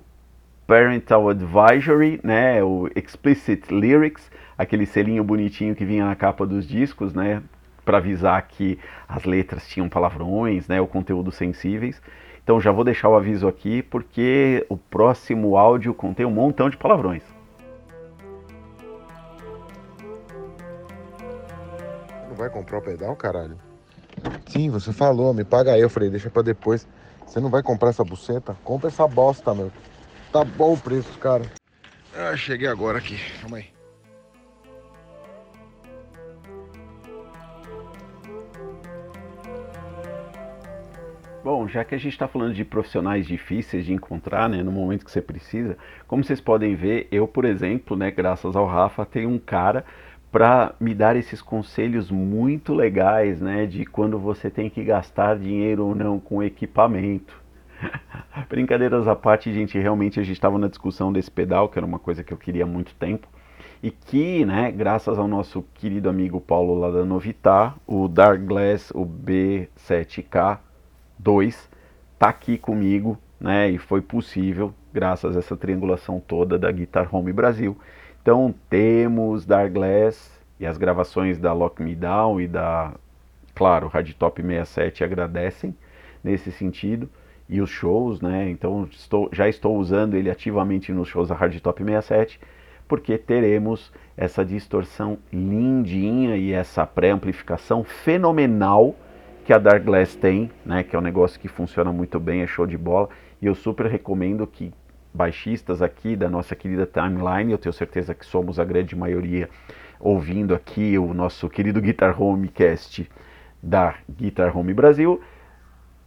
Parental 0.67 1.31
Advisory, 1.31 2.21
né, 2.23 2.63
o 2.63 2.87
Explicit 2.95 3.73
Lyrics, 3.73 4.31
aquele 4.57 4.85
selinho 4.85 5.25
bonitinho 5.25 5.75
que 5.75 5.87
vinha 5.87 6.05
na 6.05 6.15
capa 6.15 6.47
dos 6.47 6.69
discos, 6.69 7.15
né, 7.15 7.43
para 7.83 7.97
avisar 7.97 8.47
que 8.47 8.79
as 9.09 9.25
letras 9.25 9.67
tinham 9.67 9.89
palavrões, 9.89 10.69
né, 10.69 10.83
o 10.83 10.87
conteúdo 10.87 11.33
sensíveis. 11.33 12.03
Então 12.45 12.61
já 12.61 12.71
vou 12.71 12.85
deixar 12.85 13.09
o 13.09 13.17
aviso 13.17 13.49
aqui 13.49 13.83
porque 13.83 14.67
o 14.69 14.77
próximo 14.77 15.57
áudio 15.57 15.95
contém 15.95 16.27
um 16.27 16.31
montão 16.31 16.69
de 16.69 16.77
palavrões. 16.77 17.23
Não 22.29 22.37
vai 22.37 22.51
comprar 22.51 22.79
o 22.79 22.83
pedal, 22.83 23.17
caralho? 23.17 23.72
Sim, 24.47 24.71
você 24.71 24.93
falou, 24.93 25.33
me 25.33 25.45
paga 25.45 25.73
aí. 25.73 25.81
Eu 25.81 25.91
falei, 25.91 26.11
deixa 26.11 26.31
pra 26.31 26.43
depois. 26.43 26.87
Você 27.27 27.41
não 27.41 27.51
vai 27.51 27.63
comprar 27.63 27.91
essa 27.91 28.05
buceta? 28.05 28.57
Compra 28.63 28.89
essa 28.89 29.07
bosta, 29.07 29.55
meu. 29.55 29.73
Tá 30.31 30.45
bom 30.45 30.75
o 30.75 30.79
preço, 30.79 31.19
cara. 31.19 31.45
Ah, 32.15 32.37
cheguei 32.37 32.69
agora 32.69 32.99
aqui. 32.99 33.17
Calma 33.41 33.59
aí. 33.59 33.73
Bom, 41.45 41.67
já 41.67 41.85
que 41.85 41.93
a 41.93 41.99
gente 41.99 42.13
está 42.13 42.29
falando 42.29 42.55
de 42.55 42.65
profissionais 42.65 43.27
difíceis 43.27 43.85
de 43.85 43.93
encontrar, 43.93 44.49
né, 44.49 44.63
no 44.63 44.71
momento 44.71 45.05
que 45.05 45.11
você 45.11 45.21
precisa, 45.21 45.77
como 46.07 46.23
vocês 46.23 46.41
podem 46.41 46.77
ver, 46.77 47.09
eu, 47.11 47.27
por 47.27 47.45
exemplo, 47.45 47.97
né, 47.97 48.13
graças 48.13 48.55
ao 48.55 48.65
Rafa, 48.65 49.05
tenho 49.05 49.29
um 49.29 49.41
cara 49.41 49.85
para 50.33 50.75
me 50.81 50.95
dar 50.95 51.15
esses 51.15 51.43
conselhos 51.43 52.11
muito 52.11 52.73
legais, 52.73 53.41
né, 53.41 53.67
de 53.67 53.85
quando 53.85 54.19
você 54.19 54.51
tem 54.51 54.71
que 54.71 54.83
gastar 54.83 55.39
dinheiro 55.39 55.85
ou 55.85 55.95
não 55.95 56.19
com 56.19 56.43
equipamento. 56.43 57.41
Brincadeiras 58.49 59.07
à 59.07 59.15
parte, 59.15 59.53
gente, 59.53 59.79
realmente 59.79 60.19
a 60.19 60.23
gente 60.23 60.33
estava 60.33 60.59
na 60.59 60.69
discussão 60.69 61.13
desse 61.13 61.31
pedal, 61.31 61.69
que 61.69 61.79
era 61.79 61.87
uma 61.87 61.99
coisa 61.99 62.25
que 62.25 62.33
eu 62.33 62.39
queria 62.39 62.65
há 62.65 62.67
muito 62.67 62.95
tempo, 62.95 63.29
e 63.83 63.91
que, 63.91 64.45
né, 64.47 64.73
graças 64.73 65.19
ao 65.19 65.29
nosso 65.29 65.63
querido 65.75 66.09
amigo 66.09 66.41
Paulo 66.41 66.79
lá 66.79 66.91
da 66.91 67.05
Novitar, 67.05 67.77
o 67.87 68.09
Dark 68.09 68.41
Glass, 68.41 68.91
o 68.95 69.05
B7K, 69.05 70.59
2 71.19 71.69
tá 72.19 72.29
aqui 72.29 72.57
comigo, 72.57 73.19
né? 73.41 73.69
E 73.69 73.79
foi 73.79 74.01
possível 74.01 74.73
graças 74.93 75.35
a 75.35 75.41
essa 75.41 75.57
triangulação 75.57 76.21
toda 76.21 76.57
da 76.57 76.71
Guitar 76.71 77.13
Home 77.13 77.33
Brasil. 77.33 77.77
Então 78.23 78.55
temos 78.71 79.45
Dark 79.45 79.73
Glass 79.73 80.31
e 80.61 80.65
as 80.65 80.79
gravações 80.79 81.39
da 81.39 81.53
Lock 81.53 81.83
Me 81.83 81.95
Down 81.95 82.41
e 82.41 82.47
da, 82.47 82.95
claro, 83.55 83.91
Top 84.17 84.41
67 84.41 85.03
agradecem 85.03 85.75
nesse 86.23 86.53
sentido. 86.53 87.11
E 87.49 87.61
os 87.61 87.69
shows, 87.69 88.21
né? 88.21 88.49
Então 88.49 88.89
estou, 88.91 89.29
já 89.33 89.49
estou 89.49 89.77
usando 89.77 90.15
ele 90.15 90.31
ativamente 90.31 90.93
nos 90.93 91.09
shows 91.09 91.29
da 91.29 91.37
Top 91.61 91.83
67 91.83 92.41
porque 92.93 93.17
teremos 93.17 93.91
essa 94.17 94.45
distorção 94.45 95.19
lindinha 95.33 96.37
e 96.37 96.53
essa 96.53 96.87
pré-amplificação 96.87 97.83
fenomenal 97.83 98.95
que 99.47 99.53
a 99.53 99.59
Dark 99.59 99.83
Glass 99.83 100.15
tem, 100.15 100.51
né, 100.65 100.83
que 100.83 100.95
é 100.95 100.99
um 100.99 101.03
negócio 101.03 101.41
que 101.41 101.49
funciona 101.49 101.91
muito 101.91 102.21
bem, 102.21 102.43
é 102.43 102.47
show 102.47 102.67
de 102.67 102.77
bola, 102.77 103.09
e 103.41 103.47
eu 103.47 103.55
super 103.55 103.87
recomendo 103.87 104.47
que 104.47 104.73
baixistas 105.13 105.83
aqui 105.83 106.17
da 106.17 106.29
nossa 106.29 106.57
querida 106.57 106.87
timeline, 106.87 107.53
eu 107.53 107.59
tenho 107.59 107.73
certeza 107.73 108.15
que 108.15 108.25
somos 108.25 108.59
a 108.59 108.65
grande 108.65 108.97
maioria 108.97 109.49
ouvindo 110.01 110.55
aqui 110.55 110.99
o 110.99 111.15
nosso 111.15 111.49
querido 111.49 111.81
Guitar 111.81 112.21
Home 112.21 112.49
Cast 112.49 113.09
da 113.63 113.95
Guitar 114.09 114.57
Home 114.57 114.75
Brasil. 114.75 115.21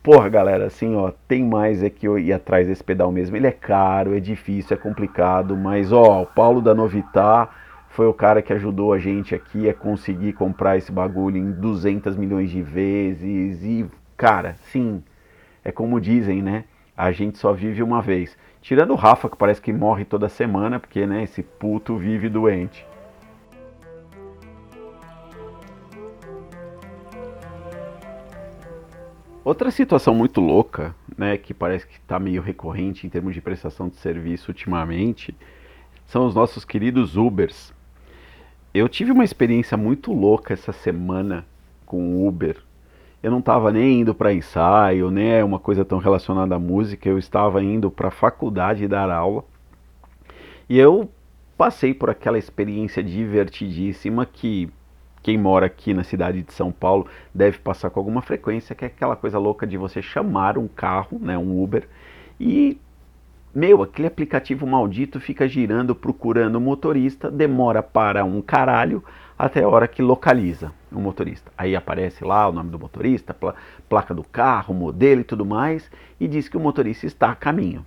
Porra, 0.04 0.30
galera, 0.30 0.66
assim, 0.66 0.96
ó, 0.96 1.12
tem 1.28 1.44
mais 1.44 1.82
é 1.82 1.90
que 1.90 2.08
eu 2.08 2.20
ir 2.20 2.32
atrás 2.32 2.68
desse 2.68 2.84
pedal 2.84 3.12
mesmo. 3.12 3.36
Ele 3.36 3.48
é 3.48 3.52
caro, 3.52 4.16
é 4.16 4.20
difícil, 4.20 4.76
é 4.76 4.80
complicado, 4.80 5.56
mas 5.56 5.92
ó, 5.92 6.22
o 6.22 6.26
Paulo 6.28 6.62
da 6.62 6.76
Novitar 6.76 7.56
foi 7.90 8.06
o 8.06 8.14
cara 8.14 8.42
que 8.42 8.52
ajudou 8.52 8.92
a 8.92 9.00
gente 9.00 9.34
aqui 9.34 9.70
a 9.70 9.74
conseguir 9.74 10.34
comprar 10.34 10.78
esse 10.78 10.92
bagulho 10.92 11.38
em 11.38 11.52
200 11.52 12.16
milhões 12.18 12.52
de 12.52 12.62
vezes. 12.62 13.64
E, 13.64 13.86
cara, 14.18 14.56
sim, 14.66 15.02
é 15.64 15.72
como 15.72 16.00
dizem, 16.02 16.42
né? 16.42 16.66
A 16.98 17.12
gente 17.12 17.38
só 17.38 17.52
vive 17.52 17.84
uma 17.84 18.02
vez. 18.02 18.38
Tirando 18.62 18.92
o 18.92 18.96
Rafa, 18.96 19.30
que 19.30 19.36
parece 19.38 19.62
que 19.62 19.74
morre 19.74 20.06
toda 20.06 20.30
semana, 20.30 20.80
porque, 20.80 21.06
né, 21.06 21.24
esse 21.24 21.44
puto 21.44 21.98
vive 21.98 22.30
doente. 22.30 22.86
Outra 29.44 29.70
situação 29.70 30.16
muito 30.16 30.42
louca, 30.42 30.96
né, 31.16 31.38
que 31.38 31.54
parece 31.54 31.86
que 31.86 31.98
está 31.98 32.18
meio 32.18 32.42
recorrente 32.42 33.06
em 33.06 33.10
termos 33.12 33.36
de 33.36 33.42
prestação 33.42 33.88
de 33.88 33.96
serviço 33.98 34.50
ultimamente, 34.50 35.36
são 36.08 36.26
os 36.26 36.34
nossos 36.34 36.66
queridos 36.66 37.16
Ubers. 37.16 37.72
eu 38.74 38.90
tive 38.90 39.12
uma 39.12 39.24
experiência 39.24 39.78
muito 39.78 40.12
louca 40.12 40.54
essa 40.54 40.72
semana 40.72 41.46
com 41.86 42.16
o 42.16 42.28
Uber. 42.28 42.58
Eu 43.26 43.32
não 43.32 43.40
estava 43.40 43.72
nem 43.72 44.02
indo 44.02 44.14
para 44.14 44.32
ensaio, 44.32 45.10
nem 45.10 45.32
é 45.32 45.44
uma 45.44 45.58
coisa 45.58 45.84
tão 45.84 45.98
relacionada 45.98 46.54
à 46.54 46.60
música, 46.60 47.10
eu 47.10 47.18
estava 47.18 47.60
indo 47.64 47.90
para 47.90 48.10
a 48.10 48.12
faculdade 48.12 48.88
dar 48.88 49.10
aula. 49.10 49.44
E 50.70 50.78
eu 50.78 51.10
passei 51.58 51.92
por 51.92 52.08
aquela 52.08 52.38
experiência 52.38 53.04
divertidíssima 53.04 54.28
que 54.28 54.70
quem 55.24 55.40
mora 55.40 55.66
aqui 55.66 55.92
na 55.92 56.04
cidade 56.04 56.44
de 56.44 56.54
São 56.54 56.72
Paulo 56.72 57.08
deve 57.34 57.58
passar 57.58 57.90
com 57.90 58.00
alguma 58.00 58.22
frequência, 58.22 58.76
que 58.76 58.86
é 58.86 58.90
aquela 58.90 59.16
coisa 59.16 59.40
louca 59.40 59.66
de 59.66 59.76
você 59.76 60.04
chamar 60.04 60.56
um 60.56 60.68
carro, 60.68 61.18
né, 61.20 61.36
um 61.36 61.64
Uber, 61.64 61.90
e 62.40 62.80
meu, 63.56 63.82
aquele 63.82 64.08
aplicativo 64.08 64.68
maldito 64.68 65.20
fica 65.20 65.48
girando 65.48 65.96
procurando 65.96 66.62
motorista, 66.62 67.32
demora 67.32 67.82
para 67.82 68.24
um 68.24 68.40
caralho 68.40 69.04
até 69.38 69.64
a 69.64 69.68
hora 69.68 69.88
que 69.88 70.02
localiza 70.02 70.72
o 70.92 71.00
motorista. 71.00 71.52
Aí 71.58 71.76
aparece 71.76 72.24
lá 72.24 72.48
o 72.48 72.52
nome 72.52 72.70
do 72.70 72.80
motorista, 72.80 73.34
pla 73.34 73.56
placa 73.90 74.14
do 74.14 74.24
carro, 74.24 74.74
modelo 74.74 75.22
e 75.22 75.26
tudo 75.26 75.46
mais, 75.46 75.90
e 76.20 76.28
diz 76.28 76.48
que 76.48 76.58
o 76.58 76.60
motorista 76.60 77.06
está 77.06 77.32
a 77.32 77.36
caminho. 77.36 77.86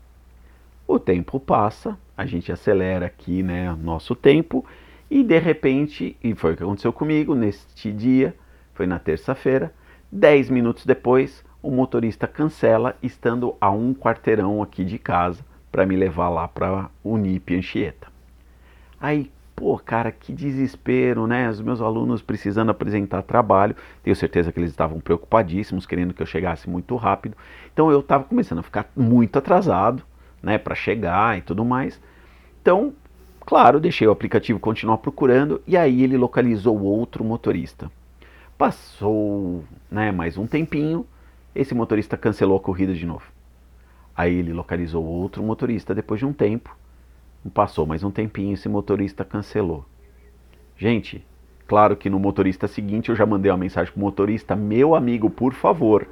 O 0.87 0.99
tempo 0.99 1.41
passa, 1.41 1.99
a 2.17 2.25
gente 2.25 2.53
acelera 2.53 3.07
aqui, 3.07 3.43
né, 3.43 3.77
nosso 3.81 4.15
tempo, 4.15 4.65
e 5.11 5.23
de 5.23 5.39
repente, 5.39 6.17
e 6.23 6.35
foi 6.35 6.53
o 6.53 6.57
que 6.57 6.63
aconteceu 6.63 6.93
comigo 6.93 7.35
neste 7.35 7.93
dia, 7.93 8.35
foi 8.75 8.87
na 8.87 8.99
terça-feira, 8.99 9.73
dez 10.11 10.49
minutos 10.49 10.85
depois, 10.87 11.45
o 11.63 11.71
motorista 11.71 12.27
cancela, 12.27 12.97
estando 13.03 13.57
a 13.61 13.71
um 13.71 13.93
quarteirão 13.93 14.63
aqui 14.63 14.85
de 14.85 14.99
casa, 14.99 15.45
para 15.71 15.85
me 15.85 15.97
levar 15.97 16.29
lá 16.29 16.49
para 16.49 16.89
Unip 17.05 17.55
Anchieta. 17.55 18.09
Aí, 19.01 19.31
pô, 19.59 19.77
cara, 19.77 20.13
que 20.13 20.33
desespero, 20.33 21.27
né? 21.27 21.51
Os 21.51 21.61
meus 21.61 21.81
alunos 21.81 22.23
precisando 22.23 22.71
apresentar 22.71 23.23
trabalho, 23.23 23.75
tenho 24.05 24.15
certeza 24.15 24.53
que 24.53 24.61
eles 24.61 24.71
estavam 24.71 25.01
preocupadíssimos, 25.01 25.85
querendo 25.85 26.15
que 26.15 26.23
eu 26.23 26.27
chegasse 26.27 26.71
muito 26.71 26.95
rápido. 26.95 27.37
Então 27.73 27.91
eu 27.91 27.99
estava 27.99 28.23
começando 28.23 28.61
a 28.61 28.63
ficar 28.63 28.89
muito 28.97 29.37
atrasado, 29.37 30.03
né, 30.41 30.59
para 30.59 30.77
chegar 30.77 31.37
e 31.37 31.43
tudo 31.43 31.65
mais. 31.65 32.01
Então, 32.63 32.95
Claro, 33.49 33.81
deixei 33.81 34.07
o 34.07 34.11
aplicativo 34.11 34.61
continuar 34.61 34.99
procurando 34.99 35.63
e 35.67 35.75
aí 35.75 36.03
ele 36.03 36.19
localizou 36.19 36.79
outro 36.83 37.25
motorista. 37.25 37.91
Passou 38.59 39.65
né, 39.91 40.13
mais 40.13 40.37
um 40.37 40.47
tempinho, 40.47 41.07
esse 41.55 41.75
motorista 41.75 42.15
cancelou 42.15 42.59
a 42.59 42.61
corrida 42.61 42.93
de 42.93 43.07
novo. 43.07 43.25
Aí 44.15 44.35
ele 44.35 44.53
localizou 44.53 45.03
outro 45.03 45.43
motorista 45.43 45.95
depois 45.95 46.21
de 46.21 46.27
um 46.27 46.33
tempo. 46.35 46.77
Passou 47.49 47.87
mais 47.87 48.03
um 48.05 48.11
tempinho, 48.11 48.55
esse 48.55 48.69
motorista 48.69 49.25
cancelou. 49.25 49.85
Gente, 50.77 51.25
claro 51.67 51.97
que 51.97 52.09
no 52.09 52.19
motorista 52.19 52.69
seguinte 52.69 53.09
eu 53.09 53.17
já 53.17 53.27
mandei 53.27 53.51
uma 53.51 53.59
mensagem 53.59 53.93
para 53.93 54.01
o 54.01 54.05
motorista: 54.05 54.55
meu 54.55 54.95
amigo, 54.95 55.29
por 55.29 55.53
favor, 55.53 56.07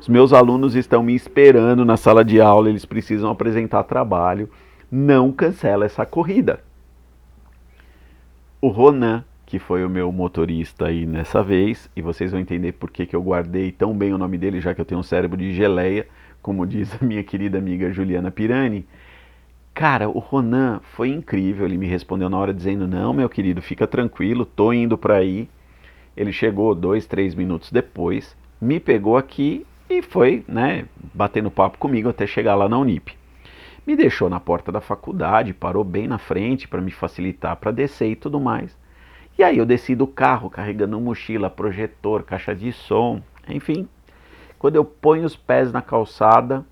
os 0.00 0.08
meus 0.08 0.32
alunos 0.32 0.74
estão 0.74 1.02
me 1.02 1.14
esperando 1.14 1.84
na 1.84 1.96
sala 1.96 2.24
de 2.24 2.40
aula, 2.40 2.70
eles 2.70 2.84
precisam 2.84 3.30
apresentar 3.30 3.84
trabalho. 3.84 4.48
Não 4.90 5.30
cancela 5.30 5.84
essa 5.84 6.04
corrida. 6.06 6.60
O 8.60 8.68
Ronan, 8.68 9.24
que 9.46 9.58
foi 9.58 9.84
o 9.84 9.90
meu 9.90 10.10
motorista 10.10 10.86
aí 10.86 11.06
nessa 11.06 11.42
vez, 11.42 11.88
e 11.94 12.02
vocês 12.02 12.32
vão 12.32 12.40
entender 12.40 12.72
por 12.72 12.90
que, 12.90 13.06
que 13.06 13.14
eu 13.14 13.22
guardei 13.22 13.70
tão 13.72 13.96
bem 13.96 14.12
o 14.12 14.18
nome 14.18 14.36
dele, 14.38 14.60
já 14.60 14.74
que 14.74 14.80
eu 14.80 14.84
tenho 14.84 15.00
um 15.00 15.04
cérebro 15.04 15.36
de 15.36 15.52
geleia, 15.52 16.06
como 16.42 16.66
diz 16.66 16.96
a 17.00 17.04
minha 17.04 17.22
querida 17.22 17.58
amiga 17.58 17.92
Juliana 17.92 18.30
Pirani. 18.30 18.86
Cara, 19.74 20.08
o 20.08 20.18
Ronan 20.18 20.80
foi 20.82 21.08
incrível, 21.08 21.64
ele 21.64 21.78
me 21.78 21.86
respondeu 21.86 22.28
na 22.28 22.38
hora 22.38 22.52
dizendo: 22.52 22.86
Não, 22.86 23.12
meu 23.12 23.28
querido, 23.28 23.62
fica 23.62 23.86
tranquilo, 23.86 24.44
tô 24.44 24.72
indo 24.72 24.98
para 24.98 25.16
aí. 25.16 25.48
Ele 26.16 26.32
chegou 26.32 26.74
dois, 26.74 27.06
três 27.06 27.34
minutos 27.34 27.70
depois, 27.70 28.36
me 28.60 28.78
pegou 28.78 29.16
aqui 29.16 29.64
e 29.88 30.02
foi, 30.02 30.44
né, 30.46 30.86
batendo 31.14 31.50
papo 31.50 31.78
comigo 31.78 32.08
até 32.08 32.26
chegar 32.26 32.54
lá 32.54 32.68
na 32.68 32.78
Unip 32.78 33.18
me 33.86 33.96
deixou 33.96 34.28
na 34.28 34.38
porta 34.38 34.70
da 34.70 34.80
faculdade, 34.80 35.52
parou 35.52 35.82
bem 35.82 36.06
na 36.06 36.18
frente 36.18 36.68
para 36.68 36.80
me 36.80 36.90
facilitar 36.90 37.56
para 37.56 37.72
descer 37.72 38.10
e 38.10 38.16
tudo 38.16 38.40
mais. 38.40 38.76
E 39.38 39.42
aí 39.42 39.58
eu 39.58 39.66
desci 39.66 39.94
do 39.94 40.06
carro 40.06 40.50
carregando 40.50 41.00
mochila, 41.00 41.48
projetor, 41.48 42.22
caixa 42.22 42.54
de 42.54 42.72
som, 42.72 43.22
enfim. 43.48 43.88
Quando 44.58 44.76
eu 44.76 44.84
ponho 44.84 45.24
os 45.24 45.34
pés 45.34 45.72
na 45.72 45.80
calçada, 45.80 46.64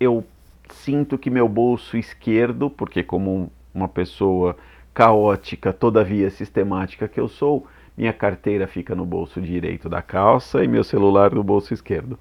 eu 0.00 0.24
sinto 0.74 1.18
que 1.18 1.30
meu 1.30 1.48
bolso 1.48 1.96
esquerdo, 1.96 2.68
porque 2.70 3.02
como 3.02 3.50
uma 3.74 3.88
pessoa 3.88 4.56
caótica, 4.94 5.72
todavia 5.72 6.30
sistemática 6.30 7.08
que 7.08 7.20
eu 7.20 7.28
sou, 7.28 7.66
minha 7.96 8.12
carteira 8.12 8.66
fica 8.66 8.94
no 8.94 9.04
bolso 9.04 9.40
direito 9.40 9.88
da 9.88 10.02
calça 10.02 10.62
e 10.64 10.68
meu 10.68 10.84
celular 10.84 11.34
no 11.34 11.42
bolso 11.42 11.72
esquerdo. 11.72 12.18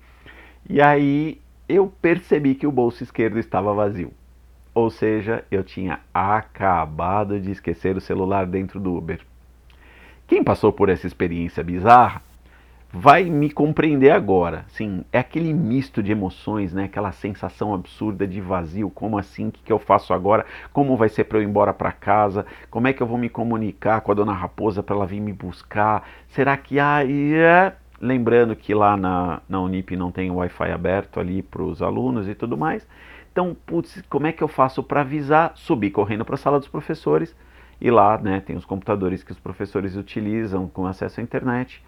E 0.70 0.82
aí 0.82 1.40
eu 1.68 1.92
percebi 2.02 2.56
que 2.56 2.68
o 2.68 2.72
bolso 2.72 3.04
esquerdo 3.04 3.40
estava 3.40 3.74
vazio. 3.74 4.14
Ou 4.74 4.90
seja, 4.90 5.44
eu 5.52 5.64
tinha 5.64 6.00
acabado 6.14 7.40
de 7.40 7.52
esquecer 7.52 7.98
o 7.98 8.02
celular 8.02 8.46
dentro 8.46 8.80
do 8.80 8.96
Uber. 8.96 9.20
Quem 10.28 10.44
passou 10.44 10.72
por 10.72 10.88
essa 10.88 11.08
experiência 11.08 11.64
bizarra 11.64 12.22
vai 12.94 13.24
me 13.24 13.50
compreender 13.50 14.12
agora. 14.12 14.66
Sim, 14.68 15.06
é 15.12 15.20
aquele 15.20 15.54
misto 15.54 16.04
de 16.04 16.12
emoções, 16.12 16.74
né? 16.74 16.86
Aquela 16.86 17.12
sensação 17.12 17.74
absurda 17.74 18.28
de 18.28 18.42
vazio. 18.42 18.90
Como 18.90 19.18
assim? 19.18 19.48
O 19.48 19.52
que, 19.52 19.64
que 19.64 19.72
eu 19.72 19.80
faço 19.80 20.14
agora? 20.14 20.46
Como 20.74 20.98
vai 20.98 21.10
ser 21.10 21.24
para 21.24 21.38
eu 21.38 21.44
ir 21.44 21.46
embora 21.46 21.74
para 21.74 21.92
casa? 21.92 22.46
Como 22.70 22.88
é 22.88 22.94
que 22.94 23.02
eu 23.02 23.08
vou 23.08 23.18
me 23.18 23.30
comunicar 23.30 24.02
com 24.02 24.12
a 24.12 24.16
dona 24.16 24.34
Raposa 24.34 24.84
para 24.84 24.96
ela 24.96 25.06
vir 25.06 25.22
me 25.22 25.32
buscar? 25.32 26.08
Será 26.28 26.58
que 26.58 26.80
ah, 26.80 27.00
Lembrando 28.00 28.56
que 28.56 28.74
lá 28.74 28.98
na, 28.98 29.42
na 29.48 29.62
Unip 29.62 29.96
não 29.96 30.12
tem 30.12 30.32
Wi-Fi 30.32 30.72
aberto 30.72 31.20
ali 31.20 31.44
para 31.44 31.62
os 31.62 31.84
alunos 31.84 32.28
e 32.28 32.34
tudo 32.34 32.58
mais. 32.58 32.88
Então, 33.32 33.56
putz, 33.66 34.02
como 34.10 34.26
é 34.26 34.32
que 34.32 34.44
eu 34.44 34.48
faço 34.48 34.82
para 34.82 35.02
avisar? 35.02 35.52
Subir 35.56 35.92
correndo 35.92 36.26
para 36.26 36.34
a 36.34 36.38
sala 36.38 36.58
dos 36.58 36.68
professores 36.68 37.36
e 37.80 37.90
lá 37.92 38.18
né, 38.18 38.40
tem 38.40 38.56
os 38.56 38.66
computadores 38.66 39.24
que 39.24 39.32
os 39.32 39.40
professores 39.40 39.96
utilizam 39.96 40.68
com 40.68 40.86
acesso 40.86 41.20
à 41.20 41.24
internet 41.24 41.82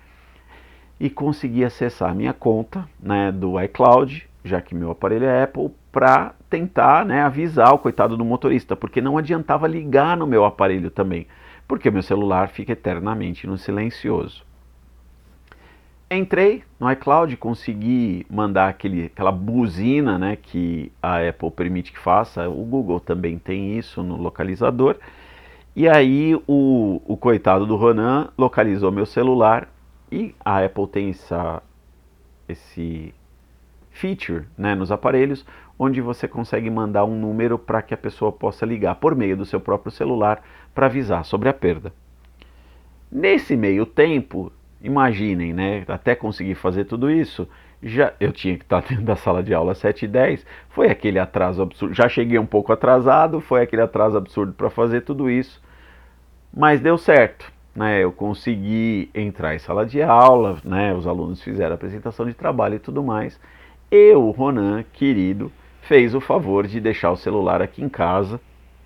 e 1.00 1.10
conseguir 1.10 1.66
acessar 1.66 2.16
minha 2.16 2.34
conta 2.34 2.88
né, 3.00 3.32
do 3.32 3.60
iCloud, 3.62 4.28
já 4.44 4.62
que 4.62 4.76
meu 4.76 4.92
aparelho 4.92 5.26
é 5.26 5.44
Apple, 5.44 5.72
para 5.92 6.34
tentar 6.50 7.06
né, 7.06 7.22
avisar 7.22 7.74
o 7.74 7.80
coitado 7.80 8.18
do 8.18 8.26
motorista, 8.26 8.76
porque 8.76 9.02
não 9.02 9.18
adiantava 9.18 9.68
ligar 9.68 10.18
no 10.18 10.28
meu 10.28 10.46
aparelho 10.46 10.90
também, 10.90 11.28
porque 11.68 11.90
meu 11.92 12.02
celular 12.02 12.50
fica 12.50 12.74
eternamente 12.74 13.48
no 13.48 13.58
silencioso. 13.58 14.46
Entrei 16.10 16.64
no 16.80 16.92
iCloud, 16.92 17.36
consegui 17.38 18.26
mandar 18.30 18.70
aquele, 18.70 19.06
aquela 19.06 19.32
buzina 19.32 20.20
né, 20.20 20.36
que 20.36 20.92
a 21.02 21.28
Apple 21.28 21.50
permite 21.50 21.92
que 21.92 21.98
faça, 21.98 22.48
o 22.48 22.64
Google 22.64 23.00
também 23.00 23.40
tem 23.40 23.78
isso 23.78 24.04
no 24.04 24.16
localizador. 24.16 24.98
E 25.76 25.90
aí 25.90 26.36
o, 26.48 27.02
o 27.06 27.18
coitado 27.18 27.66
do 27.66 27.76
Ronan 27.76 28.30
localizou 28.38 28.92
meu 28.92 29.08
celular 29.08 29.68
e 30.13 30.36
a 30.43 30.63
Apple 30.63 30.88
tem 30.88 31.10
essa, 31.10 31.62
esse 32.47 33.13
feature 33.91 34.45
né, 34.58 34.76
nos 34.76 34.91
aparelhos 34.91 35.45
onde 35.78 36.02
você 36.02 36.28
consegue 36.28 36.69
mandar 36.69 37.04
um 37.06 37.19
número 37.19 37.58
para 37.58 37.82
que 37.82 37.93
a 37.93 37.97
pessoa 37.97 38.32
possa 38.32 38.65
ligar 38.65 38.95
por 38.95 39.15
meio 39.15 39.36
do 39.36 39.45
seu 39.45 39.60
próprio 39.60 39.91
celular 39.91 40.43
para 40.73 40.86
avisar 40.86 41.26
sobre 41.26 41.49
a 41.49 41.54
perda. 41.54 41.91
Nesse 43.12 43.56
meio 43.56 43.86
tempo, 43.86 44.52
Imaginem, 44.84 45.54
né? 45.54 45.86
Até 45.88 46.13
conseguir 46.13 46.56
fazer 46.56 46.84
tudo 46.84 47.10
isso, 47.10 47.47
já 47.82 48.13
eu 48.19 48.34
tinha 48.34 48.58
que 48.58 48.65
estar 48.65 48.82
dentro 48.86 49.06
da 49.06 49.15
sala 49.15 49.41
de 49.41 49.54
aula 49.54 49.71
às 49.71 49.82
7h10, 49.82 50.45
foi 50.69 50.89
aquele 50.89 51.17
atraso 51.17 51.62
absurdo. 51.62 51.95
Já 51.95 52.10
cheguei 52.10 52.38
um 52.38 52.45
pouco 52.45 52.73
atrasado, 52.73 53.39
foi 53.39 53.62
aquele 53.62 53.82
atraso 53.82 54.17
absurdo 54.17 54.52
para 54.52 54.69
fazer 54.69 55.02
tudo 55.02 55.30
isso, 55.30 55.63
mas 56.54 56.82
deu 56.82 56.97
certo. 56.97 57.49
Né, 57.76 58.04
eu 58.04 58.12
consegui 58.12 59.10
entrar 59.16 59.56
em 59.56 59.60
sala 59.60 59.84
de 59.84 60.00
aula, 60.02 60.60
né, 60.64 60.94
os 60.94 61.08
alunos 61.08 61.42
fizeram 61.42 61.74
apresentação 61.74 62.28
de 62.28 62.34
trabalho 62.34 62.76
e 62.76 62.80
tudo 62.80 63.02
mais. 63.02 63.40
Eu, 63.90 64.30
Ronan, 64.30 64.84
querido, 64.94 65.52
fez 65.82 66.14
o 66.14 66.22
favor 66.22 66.68
de 66.68 66.80
deixar 66.80 67.12
o 67.12 67.18
celular 67.18 67.62
aqui 67.64 67.84
em 67.84 67.90
casa, 67.90 68.40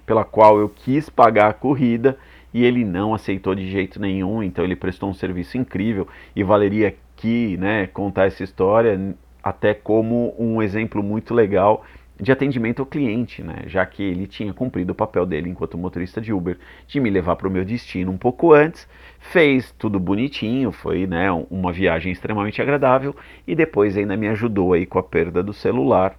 pela 0.05 0.23
qual 0.23 0.57
eu 0.57 0.69
quis 0.69 1.09
pagar 1.09 1.49
a 1.49 1.53
corrida 1.53 2.17
e 2.53 2.63
ele 2.63 2.85
não 2.85 3.13
aceitou 3.13 3.53
de 3.53 3.69
jeito 3.69 3.99
nenhum, 3.99 4.41
então 4.41 4.63
ele 4.63 4.75
prestou 4.75 5.09
um 5.09 5.13
serviço 5.13 5.57
incrível 5.57 6.07
e 6.35 6.43
valeria 6.43 6.87
aqui 6.87 7.57
né, 7.57 7.87
contar 7.87 8.27
essa 8.27 8.43
história 8.43 9.15
até 9.43 9.73
como 9.73 10.33
um 10.39 10.61
exemplo 10.61 11.03
muito 11.03 11.33
legal 11.33 11.83
de 12.19 12.31
atendimento 12.31 12.81
ao 12.81 12.85
cliente, 12.85 13.43
né? 13.43 13.63
já 13.67 13.85
que 13.85 14.01
ele 14.01 14.25
tinha 14.25 14.53
cumprido 14.53 14.91
o 14.91 14.95
papel 14.95 15.25
dele 15.25 15.49
enquanto 15.49 15.77
motorista 15.77 16.19
de 16.19 16.33
Uber, 16.33 16.57
de 16.87 16.99
me 16.99 17.09
levar 17.09 17.35
para 17.35 17.47
o 17.47 17.51
meu 17.51 17.63
destino 17.63 18.11
um 18.11 18.17
pouco 18.17 18.53
antes, 18.53 18.87
fez 19.19 19.71
tudo 19.77 19.99
bonitinho, 19.99 20.71
foi 20.71 21.05
né, 21.05 21.31
uma 21.49 21.71
viagem 21.71 22.11
extremamente 22.11 22.61
agradável 22.61 23.15
e 23.45 23.55
depois 23.55 23.95
ainda 23.95 24.17
me 24.17 24.27
ajudou 24.29 24.73
aí 24.73 24.85
com 24.85 24.97
a 24.97 25.03
perda 25.03 25.43
do 25.43 25.53
celular, 25.53 26.17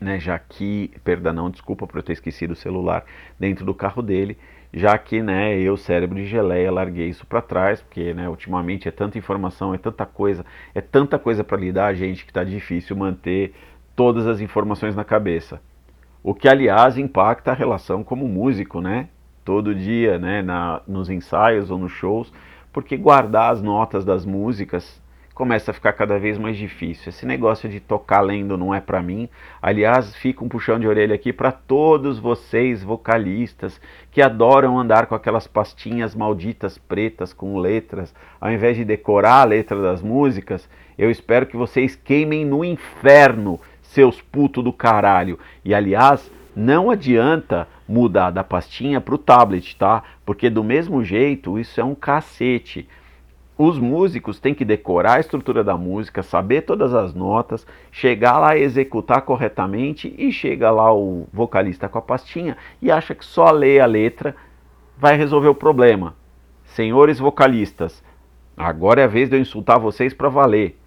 né, 0.00 0.20
já 0.20 0.38
que, 0.38 0.90
perda 1.02 1.32
não, 1.32 1.50
desculpa 1.50 1.86
por 1.86 1.98
eu 1.98 2.02
ter 2.02 2.12
esquecido 2.12 2.52
o 2.52 2.56
celular 2.56 3.04
dentro 3.38 3.64
do 3.64 3.74
carro 3.74 4.02
dele, 4.02 4.36
já 4.74 4.96
que 4.96 5.20
né, 5.22 5.58
eu, 5.58 5.76
cérebro 5.76 6.16
de 6.16 6.24
geleia, 6.24 6.70
larguei 6.72 7.08
isso 7.08 7.26
para 7.26 7.42
trás, 7.42 7.82
porque 7.82 8.14
né, 8.14 8.28
ultimamente 8.28 8.88
é 8.88 8.90
tanta 8.90 9.18
informação, 9.18 9.74
é 9.74 9.78
tanta 9.78 10.06
coisa, 10.06 10.46
é 10.74 10.80
tanta 10.80 11.18
coisa 11.18 11.44
para 11.44 11.58
lidar, 11.58 11.94
gente, 11.94 12.24
que 12.24 12.30
está 12.30 12.42
difícil 12.42 12.96
manter 12.96 13.52
todas 13.94 14.26
as 14.26 14.40
informações 14.40 14.96
na 14.96 15.04
cabeça. 15.04 15.60
O 16.22 16.34
que, 16.34 16.48
aliás, 16.48 16.96
impacta 16.96 17.50
a 17.50 17.54
relação 17.54 18.04
como 18.04 18.28
músico, 18.28 18.80
né? 18.80 19.08
Todo 19.44 19.74
dia, 19.74 20.18
né, 20.18 20.40
na, 20.40 20.80
nos 20.86 21.10
ensaios 21.10 21.70
ou 21.70 21.78
nos 21.78 21.90
shows, 21.90 22.32
porque 22.72 22.96
guardar 22.96 23.52
as 23.52 23.60
notas 23.60 24.04
das 24.04 24.24
músicas 24.24 25.02
começa 25.34 25.70
a 25.70 25.74
ficar 25.74 25.92
cada 25.94 26.18
vez 26.18 26.38
mais 26.38 26.56
difícil. 26.56 27.08
Esse 27.08 27.26
negócio 27.26 27.68
de 27.68 27.80
tocar 27.80 28.20
lendo 28.20 28.56
não 28.56 28.74
é 28.74 28.80
para 28.80 29.02
mim. 29.02 29.28
Aliás, 29.60 30.14
fica 30.14 30.44
um 30.44 30.48
puxão 30.48 30.78
de 30.78 30.86
orelha 30.86 31.14
aqui 31.14 31.32
para 31.32 31.50
todos 31.50 32.18
vocês 32.18 32.82
vocalistas 32.84 33.80
que 34.10 34.20
adoram 34.20 34.78
andar 34.78 35.06
com 35.06 35.14
aquelas 35.14 35.46
pastinhas 35.46 36.14
malditas 36.14 36.76
pretas 36.78 37.32
com 37.32 37.58
letras, 37.58 38.14
ao 38.40 38.52
invés 38.52 38.76
de 38.76 38.84
decorar 38.84 39.40
a 39.42 39.44
letra 39.44 39.80
das 39.80 40.02
músicas. 40.02 40.68
Eu 40.98 41.10
espero 41.10 41.46
que 41.46 41.56
vocês 41.56 41.96
queimem 41.96 42.44
no 42.44 42.64
inferno, 42.64 43.58
seus 43.92 44.20
putos 44.20 44.64
do 44.64 44.72
caralho. 44.72 45.38
E 45.64 45.74
aliás, 45.74 46.30
não 46.54 46.90
adianta 46.90 47.68
mudar 47.88 48.30
da 48.30 48.42
pastinha 48.42 49.00
para 49.00 49.14
o 49.14 49.18
tablet, 49.18 49.76
tá? 49.76 50.02
Porque 50.24 50.50
do 50.50 50.64
mesmo 50.64 51.04
jeito, 51.04 51.58
isso 51.58 51.80
é 51.80 51.84
um 51.84 51.94
cacete 51.94 52.88
os 53.56 53.78
músicos 53.78 54.40
têm 54.40 54.54
que 54.54 54.64
decorar 54.64 55.16
a 55.16 55.20
estrutura 55.20 55.62
da 55.62 55.76
música, 55.76 56.22
saber 56.22 56.62
todas 56.62 56.94
as 56.94 57.14
notas, 57.14 57.66
chegar 57.90 58.38
lá 58.38 58.56
executar 58.56 59.22
corretamente 59.22 60.12
e 60.18 60.32
chega 60.32 60.70
lá 60.70 60.92
o 60.92 61.28
vocalista 61.32 61.88
com 61.88 61.98
a 61.98 62.02
pastinha 62.02 62.56
e 62.80 62.90
acha 62.90 63.14
que 63.14 63.24
só 63.24 63.50
ler 63.50 63.80
a 63.80 63.86
letra 63.86 64.34
vai 64.98 65.16
resolver 65.16 65.48
o 65.48 65.54
problema. 65.54 66.14
Senhores 66.64 67.18
vocalistas, 67.18 68.02
agora 68.56 69.02
é 69.02 69.04
a 69.04 69.08
vez 69.08 69.28
de 69.28 69.36
eu 69.36 69.40
insultar 69.40 69.78
vocês 69.78 70.14
para 70.14 70.28
valer. 70.28 70.78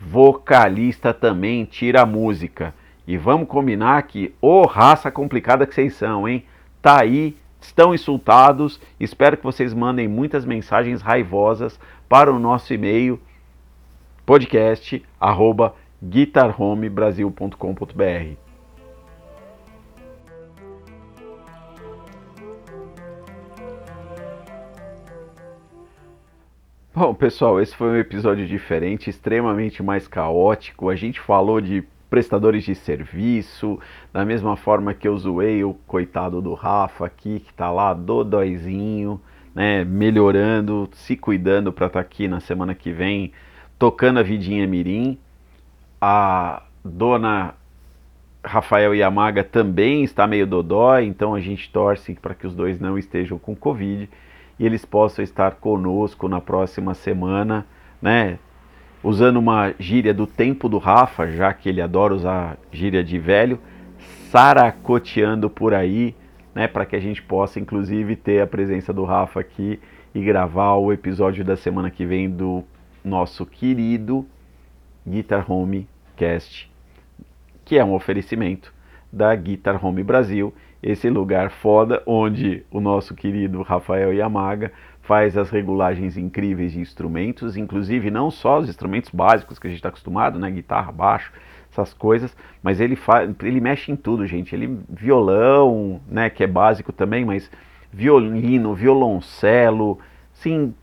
Vocalista 0.00 1.12
também 1.12 1.64
tira 1.64 2.02
a 2.02 2.06
música. 2.06 2.74
E 3.06 3.16
vamos 3.16 3.48
combinar 3.48 4.02
que, 4.04 4.34
ô 4.40 4.62
oh, 4.62 4.66
raça 4.66 5.10
complicada 5.10 5.66
que 5.66 5.74
vocês 5.74 5.94
são, 5.94 6.28
hein? 6.28 6.44
Tá 6.80 7.00
aí 7.00 7.36
estão 7.60 7.94
insultados. 7.94 8.80
Espero 8.98 9.36
que 9.36 9.44
vocês 9.44 9.74
mandem 9.74 10.08
muitas 10.08 10.44
mensagens 10.44 11.02
raivosas 11.02 11.78
para 12.08 12.32
o 12.32 12.38
nosso 12.38 12.72
e-mail 12.72 13.20
podcast 14.24 15.02
Bom, 26.92 27.14
pessoal, 27.14 27.60
esse 27.60 27.76
foi 27.76 27.88
um 27.88 27.96
episódio 27.96 28.44
diferente, 28.44 29.08
extremamente 29.08 29.80
mais 29.80 30.08
caótico. 30.08 30.90
A 30.90 30.96
gente 30.96 31.20
falou 31.20 31.60
de 31.60 31.84
prestadores 32.10 32.64
de 32.64 32.74
serviço, 32.74 33.78
da 34.12 34.24
mesma 34.24 34.56
forma 34.56 34.92
que 34.92 35.06
eu 35.06 35.16
zoei 35.16 35.62
o 35.62 35.72
coitado 35.86 36.42
do 36.42 36.52
Rafa 36.52 37.06
aqui, 37.06 37.38
que 37.38 37.52
está 37.52 37.70
lá 37.70 37.94
dodóizinho, 37.94 39.20
né, 39.54 39.84
melhorando, 39.84 40.90
se 40.92 41.16
cuidando 41.16 41.72
para 41.72 41.86
estar 41.86 42.00
tá 42.00 42.04
aqui 42.04 42.26
na 42.26 42.40
semana 42.40 42.74
que 42.74 42.90
vem, 42.90 43.32
tocando 43.78 44.18
a 44.18 44.24
vidinha 44.24 44.66
mirim. 44.66 45.16
A 46.00 46.64
dona 46.84 47.54
Rafael 48.44 48.96
Yamaga 48.96 49.44
também 49.44 50.02
está 50.02 50.26
meio 50.26 50.46
dodói, 50.46 51.04
então 51.04 51.36
a 51.36 51.40
gente 51.40 51.70
torce 51.70 52.14
para 52.14 52.34
que 52.34 52.48
os 52.48 52.54
dois 52.54 52.80
não 52.80 52.98
estejam 52.98 53.38
com 53.38 53.54
Covid 53.54 54.10
e 54.60 54.66
eles 54.66 54.84
possam 54.84 55.24
estar 55.24 55.52
conosco 55.52 56.28
na 56.28 56.38
próxima 56.38 56.92
semana, 56.92 57.66
né? 58.00 58.38
usando 59.02 59.38
uma 59.38 59.72
gíria 59.78 60.12
do 60.12 60.26
tempo 60.26 60.68
do 60.68 60.76
Rafa, 60.76 61.26
já 61.30 61.50
que 61.54 61.70
ele 61.70 61.80
adora 61.80 62.14
usar 62.14 62.58
gíria 62.70 63.02
de 63.02 63.18
velho, 63.18 63.58
saracoteando 64.30 65.48
por 65.48 65.72
aí, 65.72 66.14
né, 66.54 66.68
para 66.68 66.84
que 66.84 66.94
a 66.94 67.00
gente 67.00 67.22
possa 67.22 67.58
inclusive 67.58 68.14
ter 68.16 68.42
a 68.42 68.46
presença 68.46 68.92
do 68.92 69.04
Rafa 69.04 69.40
aqui 69.40 69.80
e 70.14 70.22
gravar 70.22 70.74
o 70.74 70.92
episódio 70.92 71.42
da 71.42 71.56
semana 71.56 71.90
que 71.90 72.04
vem 72.04 72.28
do 72.28 72.62
nosso 73.02 73.46
querido 73.46 74.26
Guitar 75.08 75.50
Home 75.50 75.88
Cast, 76.16 76.70
que 77.64 77.78
é 77.78 77.84
um 77.84 77.94
oferecimento 77.94 78.74
da 79.10 79.34
Guitar 79.34 79.82
Home 79.82 80.02
Brasil, 80.02 80.52
esse 80.82 81.10
lugar 81.10 81.50
foda 81.50 82.02
onde 82.06 82.64
o 82.70 82.80
nosso 82.80 83.14
querido 83.14 83.62
Rafael 83.62 84.12
Yamaga 84.12 84.72
faz 85.02 85.36
as 85.36 85.50
regulagens 85.50 86.16
incríveis 86.16 86.72
de 86.72 86.80
instrumentos, 86.80 87.56
inclusive 87.56 88.10
não 88.10 88.30
só 88.30 88.60
os 88.60 88.68
instrumentos 88.68 89.10
básicos 89.10 89.58
que 89.58 89.66
a 89.66 89.70
gente 89.70 89.78
está 89.78 89.88
acostumado, 89.88 90.38
né, 90.38 90.50
guitarra, 90.50 90.92
baixo, 90.92 91.32
essas 91.70 91.92
coisas, 91.92 92.36
mas 92.62 92.80
ele 92.80 92.96
faz, 92.96 93.30
ele 93.42 93.60
mexe 93.60 93.92
em 93.92 93.96
tudo, 93.96 94.26
gente. 94.26 94.54
Ele 94.54 94.78
violão, 94.88 96.00
né, 96.08 96.28
que 96.28 96.42
é 96.42 96.46
básico 96.46 96.92
também, 96.92 97.24
mas 97.24 97.50
violino, 97.92 98.74
violoncelo, 98.74 99.98
sim, 100.32 100.74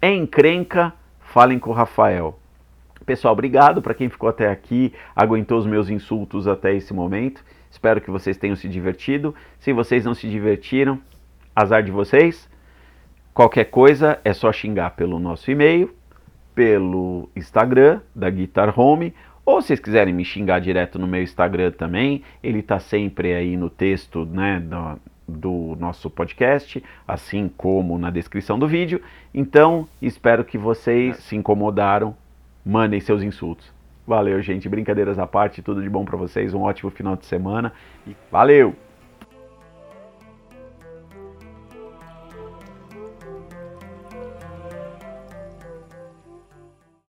é 0.00 0.12
encrenca, 0.12 0.92
falem 1.20 1.58
com 1.58 1.70
o 1.70 1.74
Rafael. 1.74 2.38
Pessoal, 3.04 3.32
obrigado 3.32 3.80
para 3.80 3.94
quem 3.94 4.08
ficou 4.08 4.28
até 4.28 4.50
aqui, 4.50 4.92
aguentou 5.14 5.58
os 5.58 5.66
meus 5.66 5.88
insultos 5.88 6.48
até 6.48 6.74
esse 6.74 6.92
momento. 6.92 7.44
Espero 7.70 8.00
que 8.00 8.10
vocês 8.10 8.36
tenham 8.36 8.56
se 8.56 8.68
divertido. 8.68 9.34
Se 9.58 9.72
vocês 9.72 10.04
não 10.04 10.14
se 10.14 10.28
divertiram, 10.28 11.00
azar 11.54 11.82
de 11.82 11.90
vocês. 11.90 12.48
Qualquer 13.32 13.64
coisa 13.66 14.18
é 14.24 14.32
só 14.32 14.52
xingar 14.52 14.90
pelo 14.90 15.18
nosso 15.18 15.50
e-mail, 15.50 15.94
pelo 16.54 17.28
Instagram 17.36 18.00
da 18.14 18.30
Guitar 18.30 18.78
Home, 18.78 19.12
ou 19.46 19.60
se 19.60 19.68
vocês 19.68 19.80
quiserem 19.80 20.12
me 20.12 20.24
xingar 20.24 20.58
direto 20.58 20.98
no 20.98 21.06
meu 21.06 21.22
Instagram 21.22 21.70
também, 21.70 22.24
ele 22.42 22.58
está 22.58 22.80
sempre 22.80 23.32
aí 23.32 23.56
no 23.56 23.70
texto 23.70 24.24
né, 24.24 24.58
do, 24.58 24.98
do 25.28 25.76
nosso 25.78 26.10
podcast, 26.10 26.82
assim 27.06 27.48
como 27.56 27.96
na 27.96 28.10
descrição 28.10 28.58
do 28.58 28.66
vídeo. 28.66 29.00
Então, 29.32 29.86
espero 30.02 30.44
que 30.44 30.58
vocês 30.58 31.18
se 31.18 31.36
incomodaram, 31.36 32.16
mandem 32.64 33.00
seus 33.00 33.22
insultos. 33.22 33.75
Valeu, 34.06 34.40
gente. 34.40 34.68
Brincadeiras 34.68 35.18
à 35.18 35.26
parte, 35.26 35.62
tudo 35.62 35.82
de 35.82 35.90
bom 35.90 36.04
para 36.04 36.16
vocês. 36.16 36.54
Um 36.54 36.62
ótimo 36.62 36.90
final 36.90 37.16
de 37.16 37.26
semana 37.26 37.72
e 38.06 38.14
valeu! 38.30 38.85